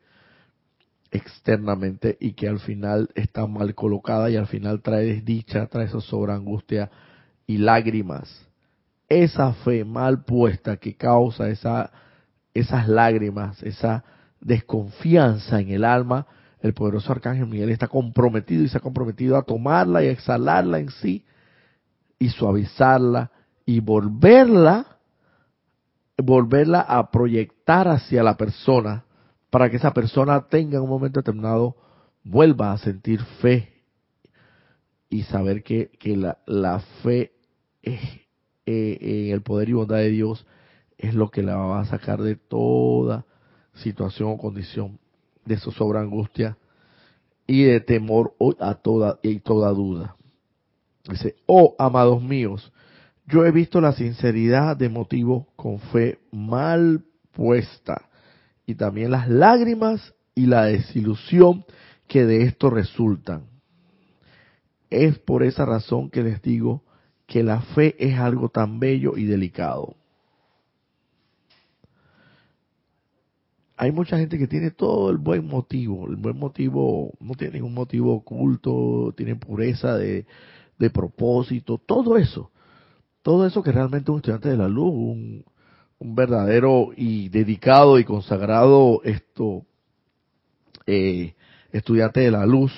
[1.11, 6.33] externamente y que al final está mal colocada y al final trae desdicha, trae zozobra,
[6.33, 6.89] angustia
[7.45, 8.47] y lágrimas.
[9.07, 11.91] Esa fe mal puesta que causa esa,
[12.51, 14.03] esas lágrimas, esa
[14.43, 16.27] desconfianza en el alma,
[16.59, 20.89] el poderoso arcángel Miguel está comprometido y se ha comprometido a tomarla y exhalarla en
[20.89, 21.25] sí
[22.19, 23.31] y suavizarla
[23.65, 24.97] y volverla,
[26.17, 29.05] volverla a proyectar hacia la persona
[29.49, 31.75] para que esa persona tenga en un momento determinado,
[32.23, 33.73] vuelva a sentir fe,
[35.13, 37.33] y saber que, que la, la fe
[37.83, 38.19] eh,
[38.65, 40.47] en el poder y bondad de Dios
[40.97, 43.23] es lo que la va a sacar de toda
[43.75, 44.99] situación o condición
[45.45, 46.57] de zozobra, angustia
[47.47, 50.15] y de temor a toda y toda duda.
[51.09, 52.71] Dice, oh amados míos,
[53.27, 58.09] yo he visto la sinceridad de motivo con fe mal puesta
[58.65, 61.65] y también las lágrimas y la desilusión
[62.07, 63.47] que de esto resultan.
[64.89, 66.83] Es por esa razón que les digo
[67.25, 69.95] que la fe es algo tan bello y delicado.
[73.75, 77.73] Hay mucha gente que tiene todo el buen motivo, el buen motivo, no tiene ningún
[77.73, 80.25] motivo oculto, tiene pureza de,
[80.93, 82.51] propósito, todo eso,
[83.21, 85.45] todo eso que realmente un estudiante de la luz, un,
[86.05, 89.65] verdadero y dedicado y consagrado esto
[90.85, 91.33] eh,
[91.71, 92.73] estudiante de la luz,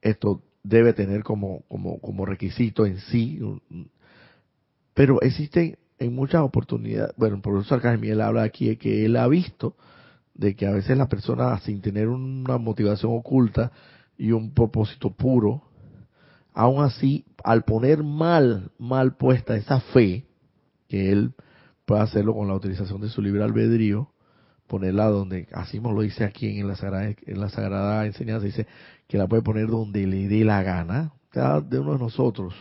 [0.00, 3.38] esto debe tener como, como, como requisito en sí,
[4.94, 9.28] pero existen en muchas oportunidades, bueno, el profesor Arcángel habla aquí de que él ha
[9.28, 9.76] visto
[10.34, 13.70] de que a veces la persona sin tener una motivación oculta
[14.16, 15.62] y un propósito puro,
[16.54, 20.26] aún así, al poner mal, mal puesta esa fe,
[20.88, 21.32] que él
[21.84, 24.10] puede hacerlo con la utilización de su libre albedrío,
[24.66, 28.66] ponerla donde, así como lo dice aquí en la sagrada, en la sagrada enseñanza, dice
[29.08, 32.54] que la puede poner donde le dé la gana, cada de uno de nosotros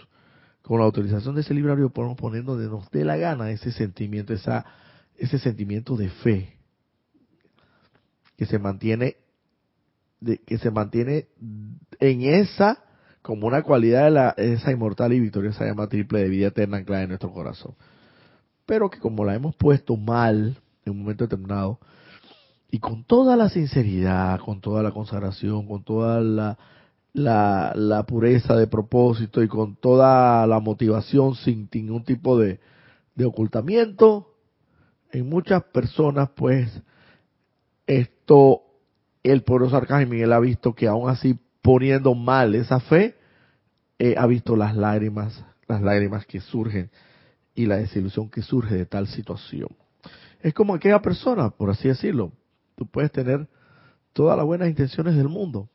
[0.62, 4.34] con la autorización de ese librario podemos poner donde nos dé la gana ese sentimiento,
[4.34, 4.66] esa,
[5.18, 6.58] ese sentimiento de fe
[8.38, 9.18] que se mantiene,
[10.46, 11.28] que se mantiene
[12.00, 12.84] en esa
[13.22, 17.04] como una cualidad de la, esa inmortal y victoriosa llama triple de vida eterna anclada
[17.04, 17.76] en nuestro corazón.
[18.66, 21.80] Pero que como la hemos puesto mal en un momento determinado,
[22.72, 26.58] y con toda la sinceridad, con toda la consagración, con toda la,
[27.14, 32.60] la, la pureza de propósito y con toda la motivación sin ningún tipo de,
[33.16, 34.36] de ocultamiento,
[35.12, 36.82] en muchas personas pues
[37.86, 38.62] esto,
[39.24, 43.16] el poderoso Arcángel Miguel ha visto que aún así poniendo mal esa fe,
[44.00, 46.90] eh, ha visto las lágrimas, las lágrimas que surgen
[47.54, 49.70] y la desilusión que surge de tal situación.
[50.42, 52.32] Es como aquella persona, por así decirlo,
[52.76, 53.48] tú puedes tener
[54.14, 55.70] todas las buenas intenciones del mundo,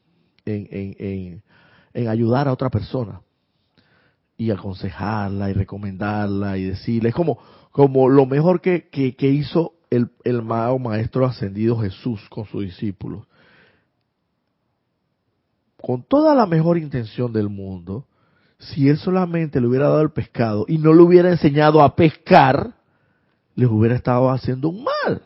[0.46, 1.42] en,
[1.94, 3.20] en, ayudar a otra persona
[4.38, 7.38] y aconsejarla y recomendarla y decirle, es como,
[7.72, 13.26] como lo mejor que, que, hizo el, el maestro ascendido Jesús con sus discípulos.
[15.80, 18.06] Con toda la mejor intención del mundo,
[18.58, 22.74] si él solamente le hubiera dado el pescado y no le hubiera enseñado a pescar,
[23.54, 25.22] les hubiera estado haciendo un mal.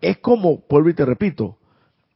[0.00, 1.56] Es como, vuelvo y te repito,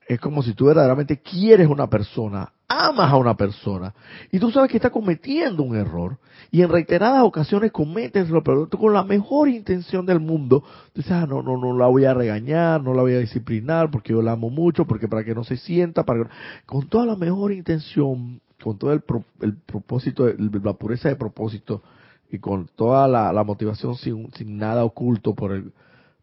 [0.06, 3.94] es como si tú verdaderamente quieres una persona, amas a una persona,
[4.30, 6.18] y tú sabes que está cometiendo un error,
[6.50, 10.62] y en reiteradas ocasiones cometes lo pero tú con la mejor intención del mundo,
[10.92, 13.90] tú dices, ah, no, no, no la voy a regañar, no la voy a disciplinar,
[13.90, 16.28] porque yo la amo mucho, porque para que no se sienta, para
[16.66, 19.02] con toda la mejor intención, con todo el,
[19.40, 21.82] el propósito, la pureza de propósito,
[22.30, 25.72] y con toda la, la motivación sin, sin nada oculto por el,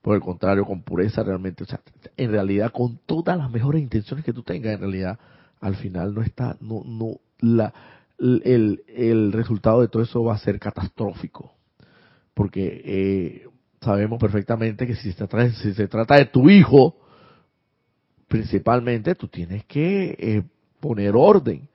[0.01, 1.79] por el contrario, con pureza realmente, o sea,
[2.17, 5.19] en realidad con todas las mejores intenciones que tú tengas, en realidad
[5.59, 7.73] al final no está, no, no, la,
[8.19, 11.53] el, el resultado de todo eso va a ser catastrófico.
[12.33, 13.47] Porque eh,
[13.81, 16.97] sabemos perfectamente que si se, trata, si se trata de tu hijo,
[18.27, 20.43] principalmente tú tienes que eh,
[20.79, 21.67] poner orden.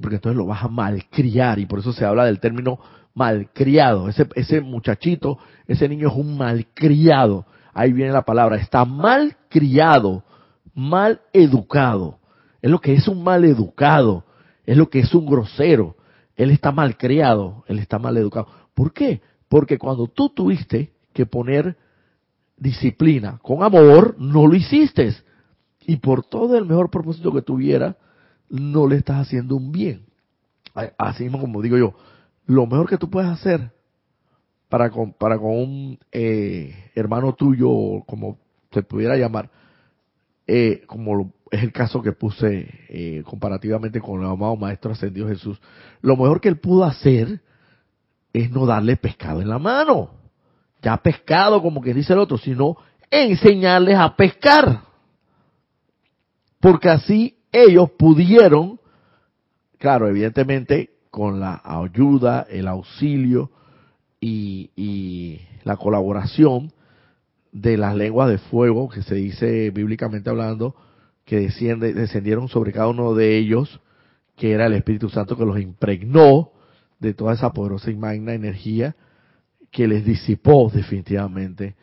[0.00, 2.78] Porque entonces lo vas a malcriar y por eso se habla del término
[3.18, 4.08] malcriado.
[4.08, 7.44] Ese, ese muchachito, ese niño es un malcriado.
[7.74, 10.24] Ahí viene la palabra, está mal criado,
[10.74, 12.18] mal educado.
[12.62, 14.24] Es lo que es un mal educado,
[14.64, 15.96] es lo que es un grosero.
[16.36, 18.46] Él está mal criado, él está mal educado.
[18.74, 19.20] ¿Por qué?
[19.48, 21.76] Porque cuando tú tuviste que poner
[22.56, 25.14] disciplina con amor, no lo hiciste.
[25.86, 27.96] Y por todo el mejor propósito que tuviera,
[28.48, 30.06] no le estás haciendo un bien.
[30.96, 31.94] Así mismo como digo yo,
[32.48, 33.70] lo mejor que tú puedes hacer
[34.70, 38.38] para con, para con un eh, hermano tuyo, como
[38.72, 39.50] se pudiera llamar,
[40.46, 45.60] eh, como es el caso que puse eh, comparativamente con el amado Maestro Ascendido Jesús,
[46.00, 47.42] lo mejor que él pudo hacer
[48.32, 50.10] es no darle pescado en la mano,
[50.80, 52.78] ya pescado como que dice el otro, sino
[53.10, 54.84] enseñarles a pescar.
[56.60, 58.80] Porque así ellos pudieron,
[59.78, 63.50] claro, evidentemente con la ayuda, el auxilio
[64.20, 66.72] y, la colaboración
[67.52, 70.74] de las lenguas de fuego que se dice bíblicamente hablando
[71.24, 73.80] que desciende, descendieron sobre cada uno de ellos
[74.36, 76.52] que era el Espíritu Santo que los impregnó
[77.00, 78.96] de toda esa poderosa y magna energía
[79.70, 81.76] que les disipó definitivamente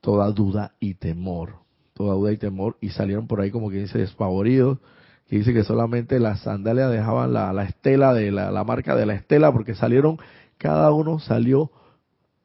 [0.00, 1.56] toda duda y temor,
[1.92, 4.78] toda duda y temor, y salieron por ahí como que dice despavoridos,
[5.28, 9.14] que dice que solamente las sandalias dejaban la, estela de la, la, marca de la
[9.14, 10.18] estela, porque salieron,
[10.58, 11.70] cada uno salió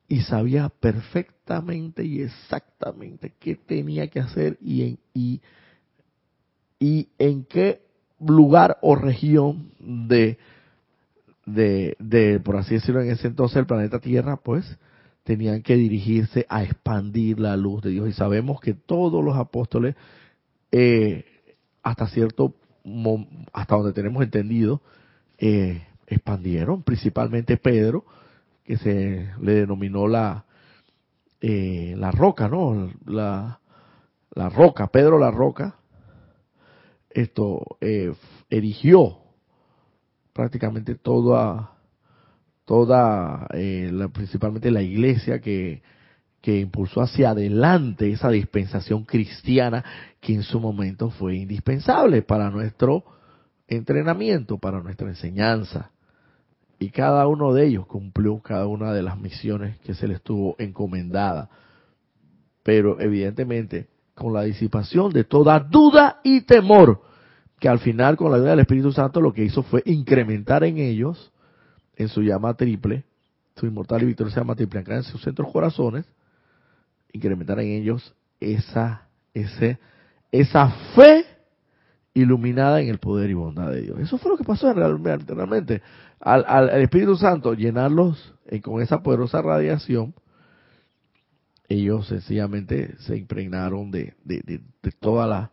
[0.07, 5.41] y sabía perfectamente y exactamente qué tenía que hacer y en, y,
[6.79, 7.81] y en qué
[8.19, 10.37] lugar o región de,
[11.45, 14.77] de, de, por así decirlo, en ese entonces el planeta Tierra, pues,
[15.23, 18.09] tenían que dirigirse a expandir la luz de Dios.
[18.09, 19.95] Y sabemos que todos los apóstoles,
[20.71, 21.25] eh,
[21.83, 22.55] hasta cierto,
[23.53, 24.81] hasta donde tenemos entendido,
[25.37, 28.05] eh, expandieron, principalmente Pedro,
[28.63, 30.45] que se le denominó la,
[31.39, 32.91] eh, la roca, ¿no?
[33.05, 33.59] La,
[34.33, 35.75] la roca, Pedro la roca,
[37.09, 37.77] esto
[38.49, 39.17] erigió
[40.33, 41.71] prácticamente toda
[42.71, 45.81] toda, eh, principalmente la iglesia que,
[46.41, 49.85] que impulsó hacia adelante esa dispensación cristiana
[50.19, 53.03] que en su momento fue indispensable para nuestro
[53.67, 55.91] entrenamiento, para nuestra enseñanza.
[56.79, 60.55] Y cada uno de ellos cumplió cada una de las misiones que se les tuvo
[60.57, 61.49] encomendada.
[62.63, 67.01] Pero evidentemente con la disipación de toda duda y temor,
[67.59, 70.79] que al final con la ayuda del Espíritu Santo lo que hizo fue incrementar en
[70.79, 71.31] ellos
[71.95, 73.03] en su llama triple,
[73.55, 76.05] su inmortal y victoriosa llama triple, en sus centros corazones,
[77.13, 81.25] incrementar en ellos esa, esa fe
[82.13, 83.99] iluminada en el poder y bondad de Dios.
[83.99, 85.33] Eso fue lo que pasó realmente.
[85.33, 85.81] realmente.
[86.19, 90.13] Al, al, Espíritu Santo llenarlos eh, con esa poderosa radiación,
[91.69, 94.41] ellos sencillamente se impregnaron de, de,
[94.81, 95.49] de, todas las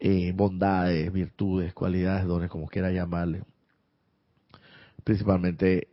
[0.00, 3.44] eh, bondades, virtudes, cualidades, dones, como quiera llamarle,
[5.04, 5.88] principalmente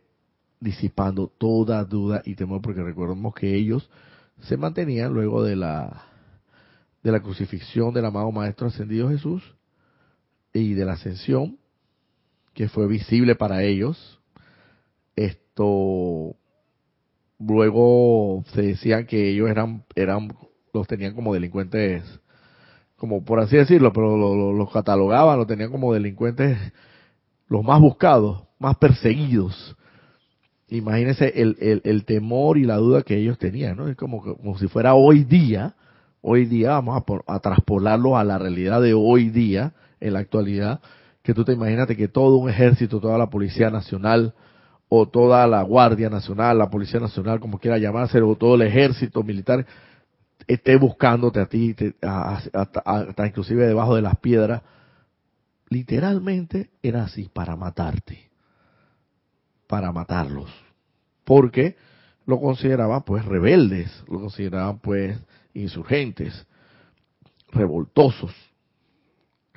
[0.58, 3.88] disipando toda duda y temor, porque recordemos que ellos
[4.42, 6.04] se mantenían luego de la
[7.02, 9.54] de la crucifixión del amado Maestro Ascendido Jesús
[10.52, 11.58] y de la ascensión,
[12.52, 14.20] que fue visible para ellos.
[15.14, 16.34] Esto
[17.38, 20.36] luego se decían que ellos eran eran
[20.72, 22.02] los tenían como delincuentes
[22.96, 26.58] como por así decirlo, pero los catalogaban, los tenían como delincuentes
[27.48, 29.76] los más buscados más perseguidos.
[30.68, 33.88] Imagínense el, el, temor y la duda que ellos tenían, ¿no?
[33.88, 35.74] Es como, como si fuera hoy día,
[36.22, 40.80] hoy día vamos a, a traspolarlo a la realidad de hoy día, en la actualidad,
[41.22, 44.34] que tú te imagínate que todo un ejército, toda la Policía Nacional,
[44.88, 49.22] o toda la Guardia Nacional, la Policía Nacional, como quiera llamarse, o todo el ejército
[49.22, 49.66] militar,
[50.48, 54.62] esté buscándote a ti, hasta inclusive debajo de las piedras,
[55.68, 58.25] literalmente era así, para matarte
[59.66, 60.50] para matarlos,
[61.24, 61.76] porque
[62.26, 65.18] lo consideraban pues rebeldes, lo consideraban pues
[65.54, 66.46] insurgentes,
[67.52, 68.34] revoltosos.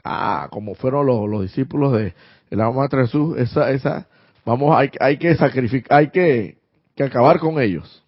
[0.04, 2.14] Ah, como fueron los, los discípulos de
[2.50, 4.08] el de Jesús, esa, esa,
[4.46, 6.58] vamos, hay, hay que sacrificar, hay que,
[6.96, 8.04] que acabar con ellos.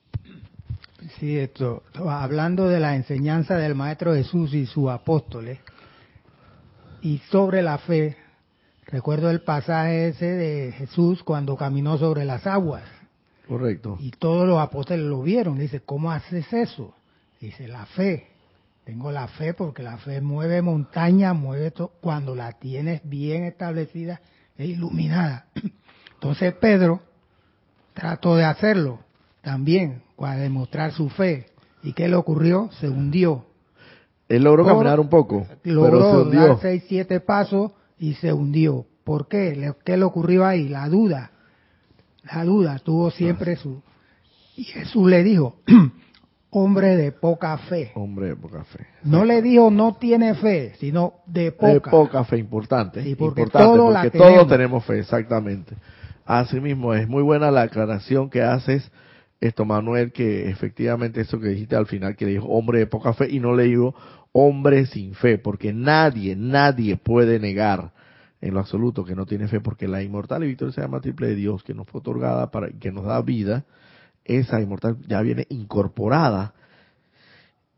[1.20, 5.60] Sí, esto, hablando de la enseñanza del Maestro Jesús y sus apóstoles,
[7.02, 8.18] y sobre la fe,
[8.88, 12.84] Recuerdo el pasaje ese de Jesús cuando caminó sobre las aguas.
[13.48, 13.98] Correcto.
[14.00, 15.60] Y todos los apóstoles lo vieron.
[15.60, 16.94] Dice, ¿cómo haces eso?
[17.40, 18.28] Dice, la fe.
[18.84, 21.92] Tengo la fe porque la fe mueve montaña, mueve todo.
[22.02, 24.22] Cuando la tienes bien establecida
[24.58, 25.46] e iluminada.
[26.14, 27.02] Entonces Pedro
[27.94, 29.00] trató de hacerlo
[29.42, 31.48] también para demostrar su fe.
[31.84, 32.70] ¿Y qué le ocurrió?
[32.80, 33.46] Se hundió.
[34.30, 36.48] Él logró caminar un poco, logró pero se hundió.
[36.48, 37.72] dar seis, siete pasos
[38.02, 38.88] y se hundió.
[39.06, 39.74] ¿Por qué?
[39.86, 40.68] ¿Qué le ocurrió ahí?
[40.68, 41.32] La duda.
[42.24, 43.82] La duda tuvo siempre su...
[44.58, 45.58] Y Jesús le dijo,
[46.50, 47.92] hombre de poca fe.
[47.94, 48.88] Hombre de poca fe.
[49.04, 51.74] No le dijo no tiene fe, sino de poca.
[51.74, 53.08] De poca fe, importante.
[53.08, 55.76] Y porque importante, porque todos tenemos fe, exactamente.
[56.26, 58.92] Asimismo, es muy buena la aclaración que haces,
[59.42, 63.28] esto Manuel, que efectivamente eso que dijiste al final, que dijo hombre de poca fe,
[63.30, 63.96] y no le digo
[64.32, 67.92] hombre sin fe, porque nadie, nadie puede negar
[68.40, 71.28] en lo absoluto que no tiene fe, porque la inmortal y victoria se llama triple
[71.28, 73.66] de Dios, que nos fue otorgada para que nos da vida,
[74.24, 76.54] esa inmortal ya viene incorporada,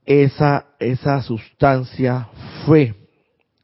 [0.06, 2.28] esa, esa sustancia
[2.68, 2.94] fe,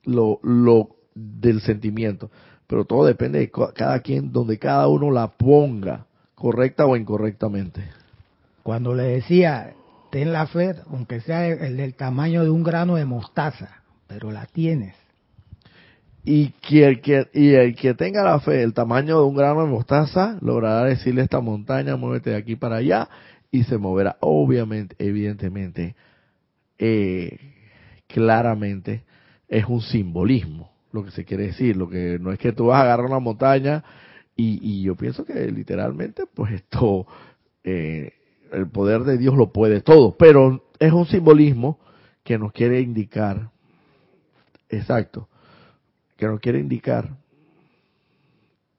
[0.05, 2.31] lo, lo del sentimiento.
[2.65, 6.05] Pero todo depende de cada quien, donde cada uno la ponga,
[6.39, 7.83] correcta o incorrectamente.
[8.63, 9.73] Cuando le decía,
[10.09, 14.45] ten la fe, aunque sea el del tamaño de un grano de mostaza, pero la
[14.47, 14.95] tienes.
[16.23, 19.71] Y, que, que, y el que tenga la fe del tamaño de un grano de
[19.71, 23.07] mostaza logrará decirle a esta montaña, muévete de aquí para allá
[23.51, 24.17] y se moverá.
[24.19, 25.95] Obviamente, evidentemente,
[26.77, 27.37] eh,
[28.07, 29.03] claramente
[29.47, 31.75] es un simbolismo lo que se quiere decir.
[31.77, 33.83] Lo que no es que tú vas a agarrar una montaña
[34.39, 37.05] y, y yo pienso que literalmente, pues esto,
[37.61, 38.13] eh,
[38.53, 41.77] el poder de Dios lo puede todo, pero es un simbolismo
[42.23, 43.51] que nos quiere indicar,
[44.69, 45.27] exacto,
[46.15, 47.17] que nos quiere indicar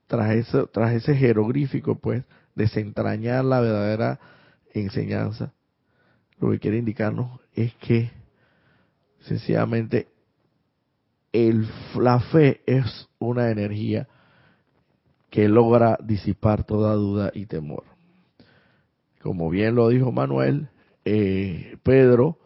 [0.06, 4.18] tras ese, tras ese jeroglífico, pues, desentrañar la verdadera
[4.72, 5.52] enseñanza,
[6.38, 8.10] lo que quiere indicarnos es que
[9.20, 10.08] sencillamente
[11.34, 14.08] el, la fe es una energía
[15.30, 17.84] que logra disipar toda duda y temor.
[19.22, 20.68] Como bien lo dijo Manuel,
[21.04, 22.38] eh, Pedro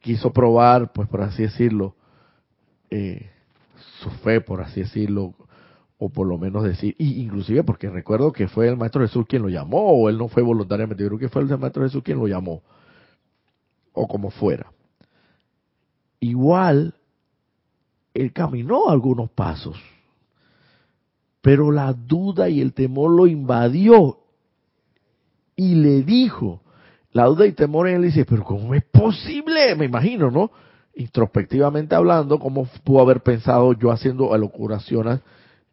[0.00, 1.94] quiso probar, pues por así decirlo,
[2.90, 3.30] eh,
[4.00, 5.34] su fe, por así decirlo,
[5.98, 9.48] o por lo menos decir, inclusive porque recuerdo que fue el Maestro Jesús quien lo
[9.48, 12.62] llamó, o él no fue voluntariamente, creo que fue el Maestro Jesús quien lo llamó,
[13.92, 14.72] o como fuera.
[16.20, 16.94] Igual,
[18.14, 19.76] él caminó algunos pasos,
[21.48, 24.18] pero la duda y el temor lo invadió
[25.56, 26.60] y le dijo,
[27.12, 29.74] la duda y temor en él dice, pero ¿cómo es posible?
[29.74, 30.50] Me imagino, ¿no?
[30.94, 35.20] Introspectivamente hablando, ¿cómo pudo haber pensado yo haciendo alocuraciones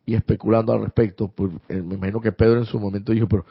[0.05, 1.28] y especulando al respecto?
[1.28, 3.45] Pues eh, me imagino que Pedro en su momento dijo, pero,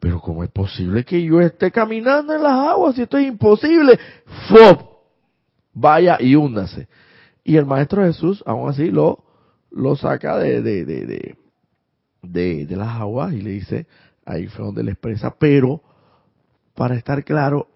[0.00, 4.00] pero ¿cómo es posible que yo esté caminando en las aguas si esto es imposible?
[4.48, 4.82] ¡Fop!
[5.74, 6.88] Vaya y húndase.
[7.44, 9.22] Y el Maestro Jesús, aún así, lo,
[9.70, 11.36] lo saca de, de, de,
[12.22, 13.86] de, las aguas y le dice,
[14.24, 15.82] ahí fue donde le expresa, pero
[16.74, 17.68] para estar claro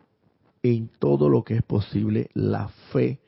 [0.62, 3.20] en todo lo que es posible la fe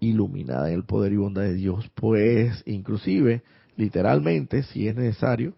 [0.00, 3.42] iluminada en el poder y bondad de Dios, pues inclusive,
[3.76, 5.54] literalmente, si es necesario,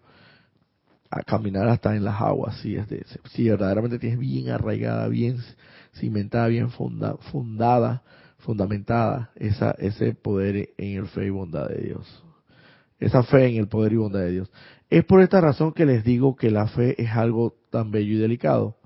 [1.09, 5.37] a caminar hasta en las aguas, si, es de, si verdaderamente tienes bien arraigada, bien
[5.93, 8.01] cimentada, bien funda, fundada,
[8.39, 12.23] fundamentada esa, ese poder en el fe y bondad de Dios.
[12.99, 14.51] Esa fe en el poder y bondad de Dios.
[14.93, 18.19] Es por esta razón que les digo que la fe es algo tan bello y
[18.19, 18.77] delicado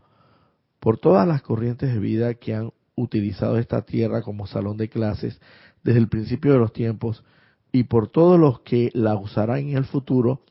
[0.79, 5.41] por todas las corrientes de vida que han utilizado esta tierra como salón de clases
[5.83, 7.25] desde el principio de los tiempos
[7.73, 10.45] y por todos los que la usarán en el futuro,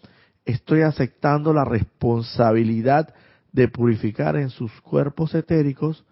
[0.45, 3.15] estoy aceptando la responsabilidad
[3.53, 6.05] de purificar en sus cuerpos etéricos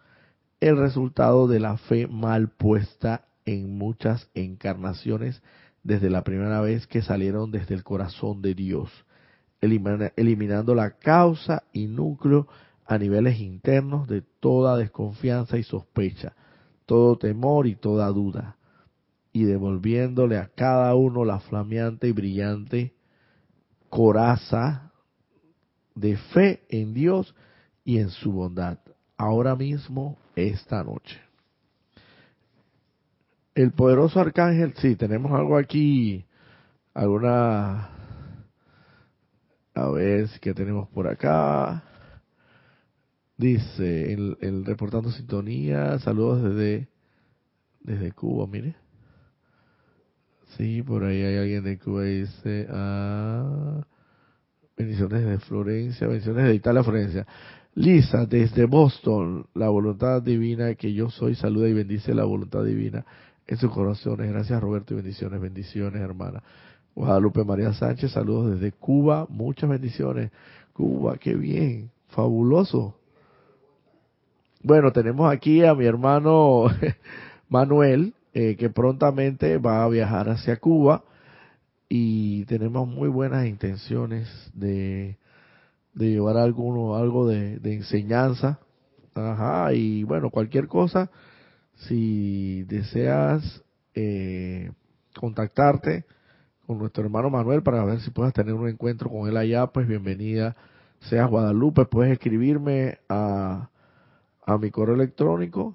[0.60, 5.42] el resultado de la fe mal puesta en muchas encarnaciones
[5.82, 8.90] desde la primera vez que salieron desde el corazón de Dios,
[10.16, 12.46] eliminando la causa y núcleo
[12.86, 16.34] a niveles internos de toda desconfianza y sospecha,
[16.86, 18.56] todo temor y toda duda,
[19.32, 22.94] y devolviéndole a cada uno la flameante y brillante
[23.88, 24.92] coraza
[25.94, 27.34] de fe en Dios
[27.84, 28.78] y en su bondad,
[29.16, 31.20] ahora mismo, esta noche.
[33.54, 36.24] El poderoso arcángel, sí, tenemos algo aquí,
[36.92, 37.90] alguna,
[39.74, 41.82] a ver qué tenemos por acá.
[43.36, 46.88] Dice, el, el, reportando sintonía, saludos desde,
[47.80, 48.76] desde Cuba, mire.
[50.56, 53.84] Sí, por ahí hay alguien de Cuba dice, ah,
[54.76, 57.26] bendiciones de Florencia, bendiciones de Italia, Florencia.
[57.74, 63.04] Lisa, desde Boston, la voluntad divina que yo soy, saluda y bendice la voluntad divina
[63.48, 64.30] en sus corazones.
[64.30, 66.40] Gracias Roberto y bendiciones, bendiciones hermana.
[66.94, 70.30] Guadalupe María Sánchez, saludos desde Cuba, muchas bendiciones.
[70.72, 72.94] Cuba, qué bien, fabuloso.
[74.62, 76.66] Bueno, tenemos aquí a mi hermano
[77.48, 81.02] Manuel, eh, que prontamente va a viajar hacia Cuba
[81.88, 85.18] y tenemos muy buenas intenciones de,
[85.94, 88.60] de llevar alguno, algo de, enseñanza.
[89.14, 91.10] Ajá, y bueno, cualquier cosa,
[91.74, 93.64] si deseas
[93.94, 94.70] eh,
[95.18, 96.04] contactarte
[96.66, 99.86] con nuestro hermano Manuel para ver si puedas tener un encuentro con él allá, pues
[99.86, 100.56] bienvenida
[101.00, 103.68] seas Guadalupe, puedes escribirme a
[104.46, 105.74] a mi correo electrónico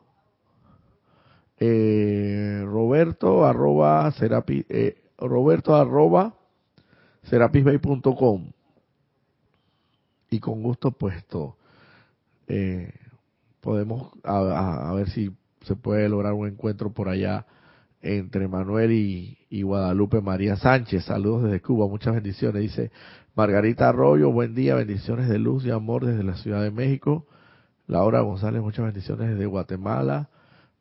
[1.58, 6.34] eh, roberto arroba serapi, eh, roberto arroba
[7.24, 8.52] serapisbay.com
[10.30, 11.58] y con gusto puesto
[12.48, 12.94] eh,
[13.60, 17.46] podemos a, ver si se puede lograr un encuentro por allá
[18.02, 21.06] entre Manuel y, Guadalupe María Sánchez.
[21.06, 22.62] Saludos desde Cuba, muchas bendiciones.
[22.62, 22.92] Dice
[23.36, 27.26] Margarita Arroyo, buen día, bendiciones de luz y amor desde la Ciudad de México.
[27.88, 30.30] Laura González, muchas bendiciones desde Guatemala.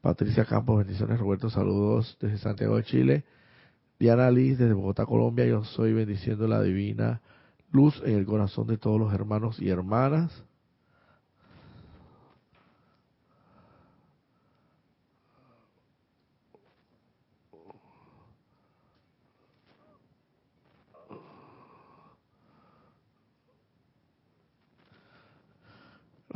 [0.00, 1.18] Patricia Campos, bendiciones.
[1.18, 3.24] Roberto, saludos desde Santiago de Chile.
[3.98, 7.20] Diana Liz desde Bogotá, Colombia, yo soy bendiciendo la divina
[7.72, 10.44] luz en el corazón de todos los hermanos y hermanas.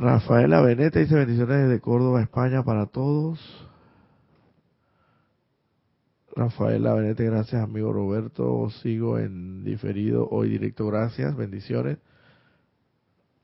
[0.03, 3.39] Rafaela Benete dice bendiciones desde Córdoba, España para todos.
[6.35, 8.69] Rafaela Benete, gracias amigo Roberto.
[8.81, 11.99] Sigo en diferido hoy directo, gracias, bendiciones.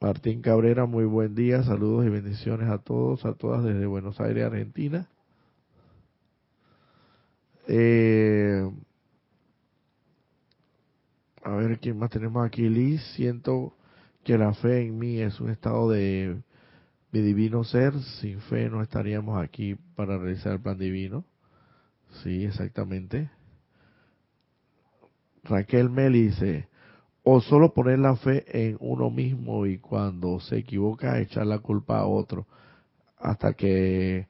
[0.01, 4.43] Martín Cabrera, muy buen día, saludos y bendiciones a todos, a todas desde Buenos Aires,
[4.43, 5.07] Argentina.
[7.69, 8.69] Eh,
[11.41, 13.01] a ver quién más tenemos aquí, Liz.
[13.15, 13.73] Siento
[14.25, 16.41] que la fe en mí es un estado de
[17.11, 17.93] mi divino ser.
[18.19, 21.25] Sin fe no estaríamos aquí para realizar el plan divino.
[22.23, 23.29] Sí, exactamente.
[25.43, 26.67] Raquel Meli dice,
[27.23, 31.99] o solo poner la fe en uno mismo y cuando se equivoca echar la culpa
[31.99, 32.45] a otro,
[33.17, 34.27] hasta que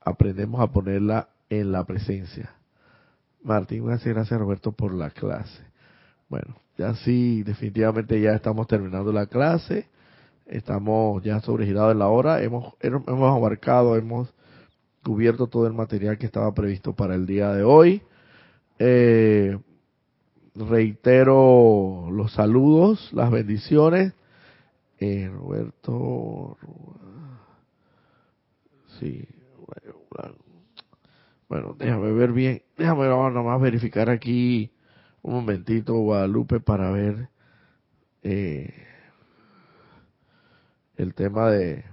[0.00, 2.50] aprendemos a ponerla en la presencia.
[3.42, 5.62] Martín, gracias, gracias Roberto por la clase.
[6.28, 9.88] Bueno, ya sí, definitivamente ya estamos terminando la clase,
[10.48, 14.32] estamos ya sobregirados en la hora, hemos, hemos abarcado, hemos
[15.02, 18.02] cubierto todo el material que estaba previsto para el día de hoy.
[18.78, 19.58] Eh,
[20.54, 24.12] reitero los saludos, las bendiciones.
[25.00, 26.56] Eh, Roberto,
[28.98, 29.24] sí,
[31.48, 34.70] bueno, déjame ver bien, déjame nomás verificar aquí
[35.22, 37.28] un momentito Guadalupe para ver
[38.22, 38.87] eh,
[40.98, 41.84] el tema de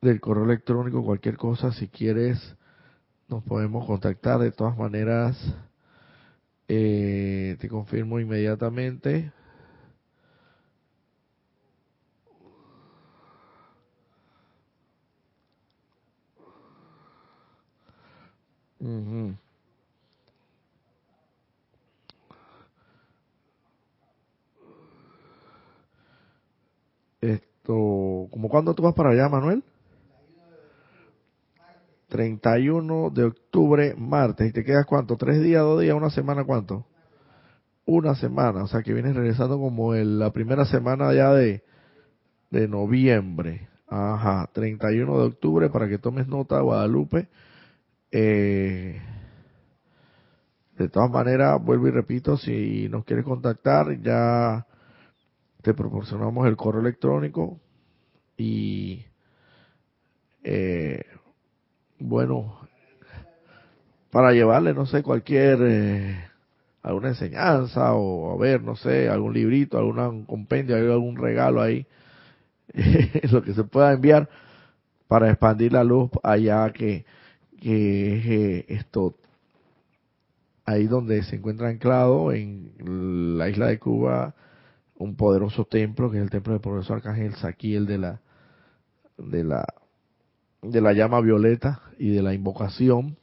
[0.00, 2.56] del correo electrónico, cualquier cosa, si quieres,
[3.28, 4.38] nos podemos contactar.
[4.38, 5.36] De todas maneras,
[6.68, 9.32] eh, te confirmo inmediatamente.
[18.78, 19.45] Esto,
[28.46, 29.64] ¿como cuándo tú vas para allá, Manuel?
[32.06, 34.48] 31 de octubre, martes.
[34.48, 35.16] ¿Y te quedas cuánto?
[35.16, 36.86] ¿Tres días, dos días, una semana cuánto?
[37.86, 38.62] Una semana.
[38.62, 41.64] O sea que vienes regresando como en la primera semana ya de,
[42.50, 43.68] de noviembre.
[43.88, 47.28] Ajá, 31 de octubre para que tomes nota, Guadalupe.
[48.12, 49.00] Eh,
[50.78, 54.64] de todas maneras, vuelvo y repito, si nos quieres contactar, ya
[55.62, 57.60] te proporcionamos el correo electrónico
[58.36, 59.04] y
[60.44, 61.02] eh,
[61.98, 62.60] bueno,
[64.10, 66.24] para llevarle, no sé, cualquier, eh,
[66.82, 71.86] alguna enseñanza o a ver, no sé, algún librito, algún compendio, algún regalo ahí,
[73.32, 74.28] lo que se pueda enviar
[75.08, 77.04] para expandir la luz allá que,
[77.60, 79.16] que eh, esto,
[80.64, 84.34] ahí donde se encuentra anclado en la isla de Cuba,
[84.96, 88.20] un poderoso templo que es el templo del profesor Arcángel Saquiel de la
[89.18, 89.64] de la
[90.62, 93.16] de la llama violeta y de la invocación.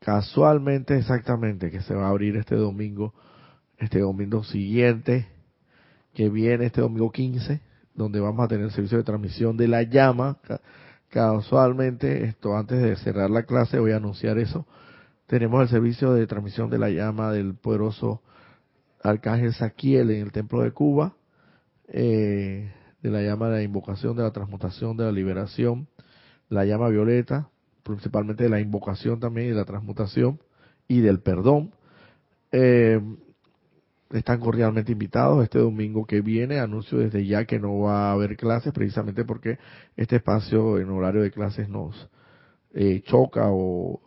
[0.00, 3.14] Casualmente, exactamente, que se va a abrir este domingo,
[3.78, 5.28] este domingo siguiente,
[6.12, 7.60] que viene este domingo 15,
[7.94, 10.38] donde vamos a tener el servicio de transmisión de la llama.
[11.08, 14.66] Casualmente, esto antes de cerrar la clase, voy a anunciar eso.
[15.26, 18.22] Tenemos el servicio de transmisión de la llama del poderoso
[19.02, 21.14] Arcángel Saquiel en el Templo de Cuba.
[21.88, 22.72] Eh,
[23.02, 25.88] de la llama de la invocación, de la transmutación, de la liberación,
[26.48, 27.48] la llama violeta,
[27.82, 30.40] principalmente de la invocación también y de la transmutación
[30.86, 31.72] y del perdón.
[32.52, 33.00] Eh,
[34.12, 36.60] están cordialmente invitados este domingo que viene.
[36.60, 39.58] Anuncio desde ya que no va a haber clases precisamente porque
[39.96, 42.08] este espacio en horario de clases nos
[42.74, 44.00] eh, choca o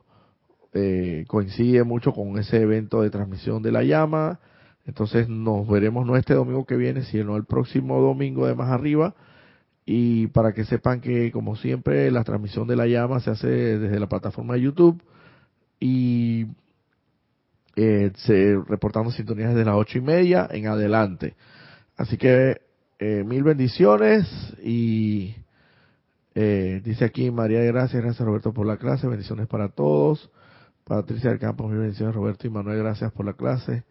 [0.73, 4.39] eh, coincide mucho con ese evento de transmisión de la llama
[4.85, 9.15] entonces nos veremos no este domingo que viene, sino el próximo domingo de más arriba.
[9.85, 13.99] Y para que sepan que, como siempre, la transmisión de la llama se hace desde
[13.99, 15.01] la plataforma de YouTube
[15.79, 16.47] y
[17.75, 21.35] eh, se reportando sintonías desde las ocho y media en adelante.
[21.97, 22.61] Así que
[22.99, 24.27] eh, mil bendiciones
[24.63, 25.35] y
[26.33, 30.31] eh, dice aquí María, gracias, gracias Roberto por la clase, bendiciones para todos.
[30.83, 33.83] Patricia del Campo, mil bendiciones Roberto y Manuel, gracias por la clase.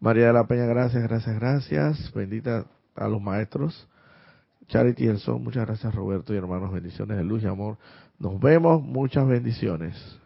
[0.00, 2.12] María de la Peña, gracias, gracias, gracias.
[2.14, 2.64] Bendita
[2.96, 3.86] a los maestros.
[4.66, 7.76] Charity el Son, muchas gracias Roberto y hermanos, bendiciones de luz y amor.
[8.18, 10.19] Nos vemos, muchas bendiciones.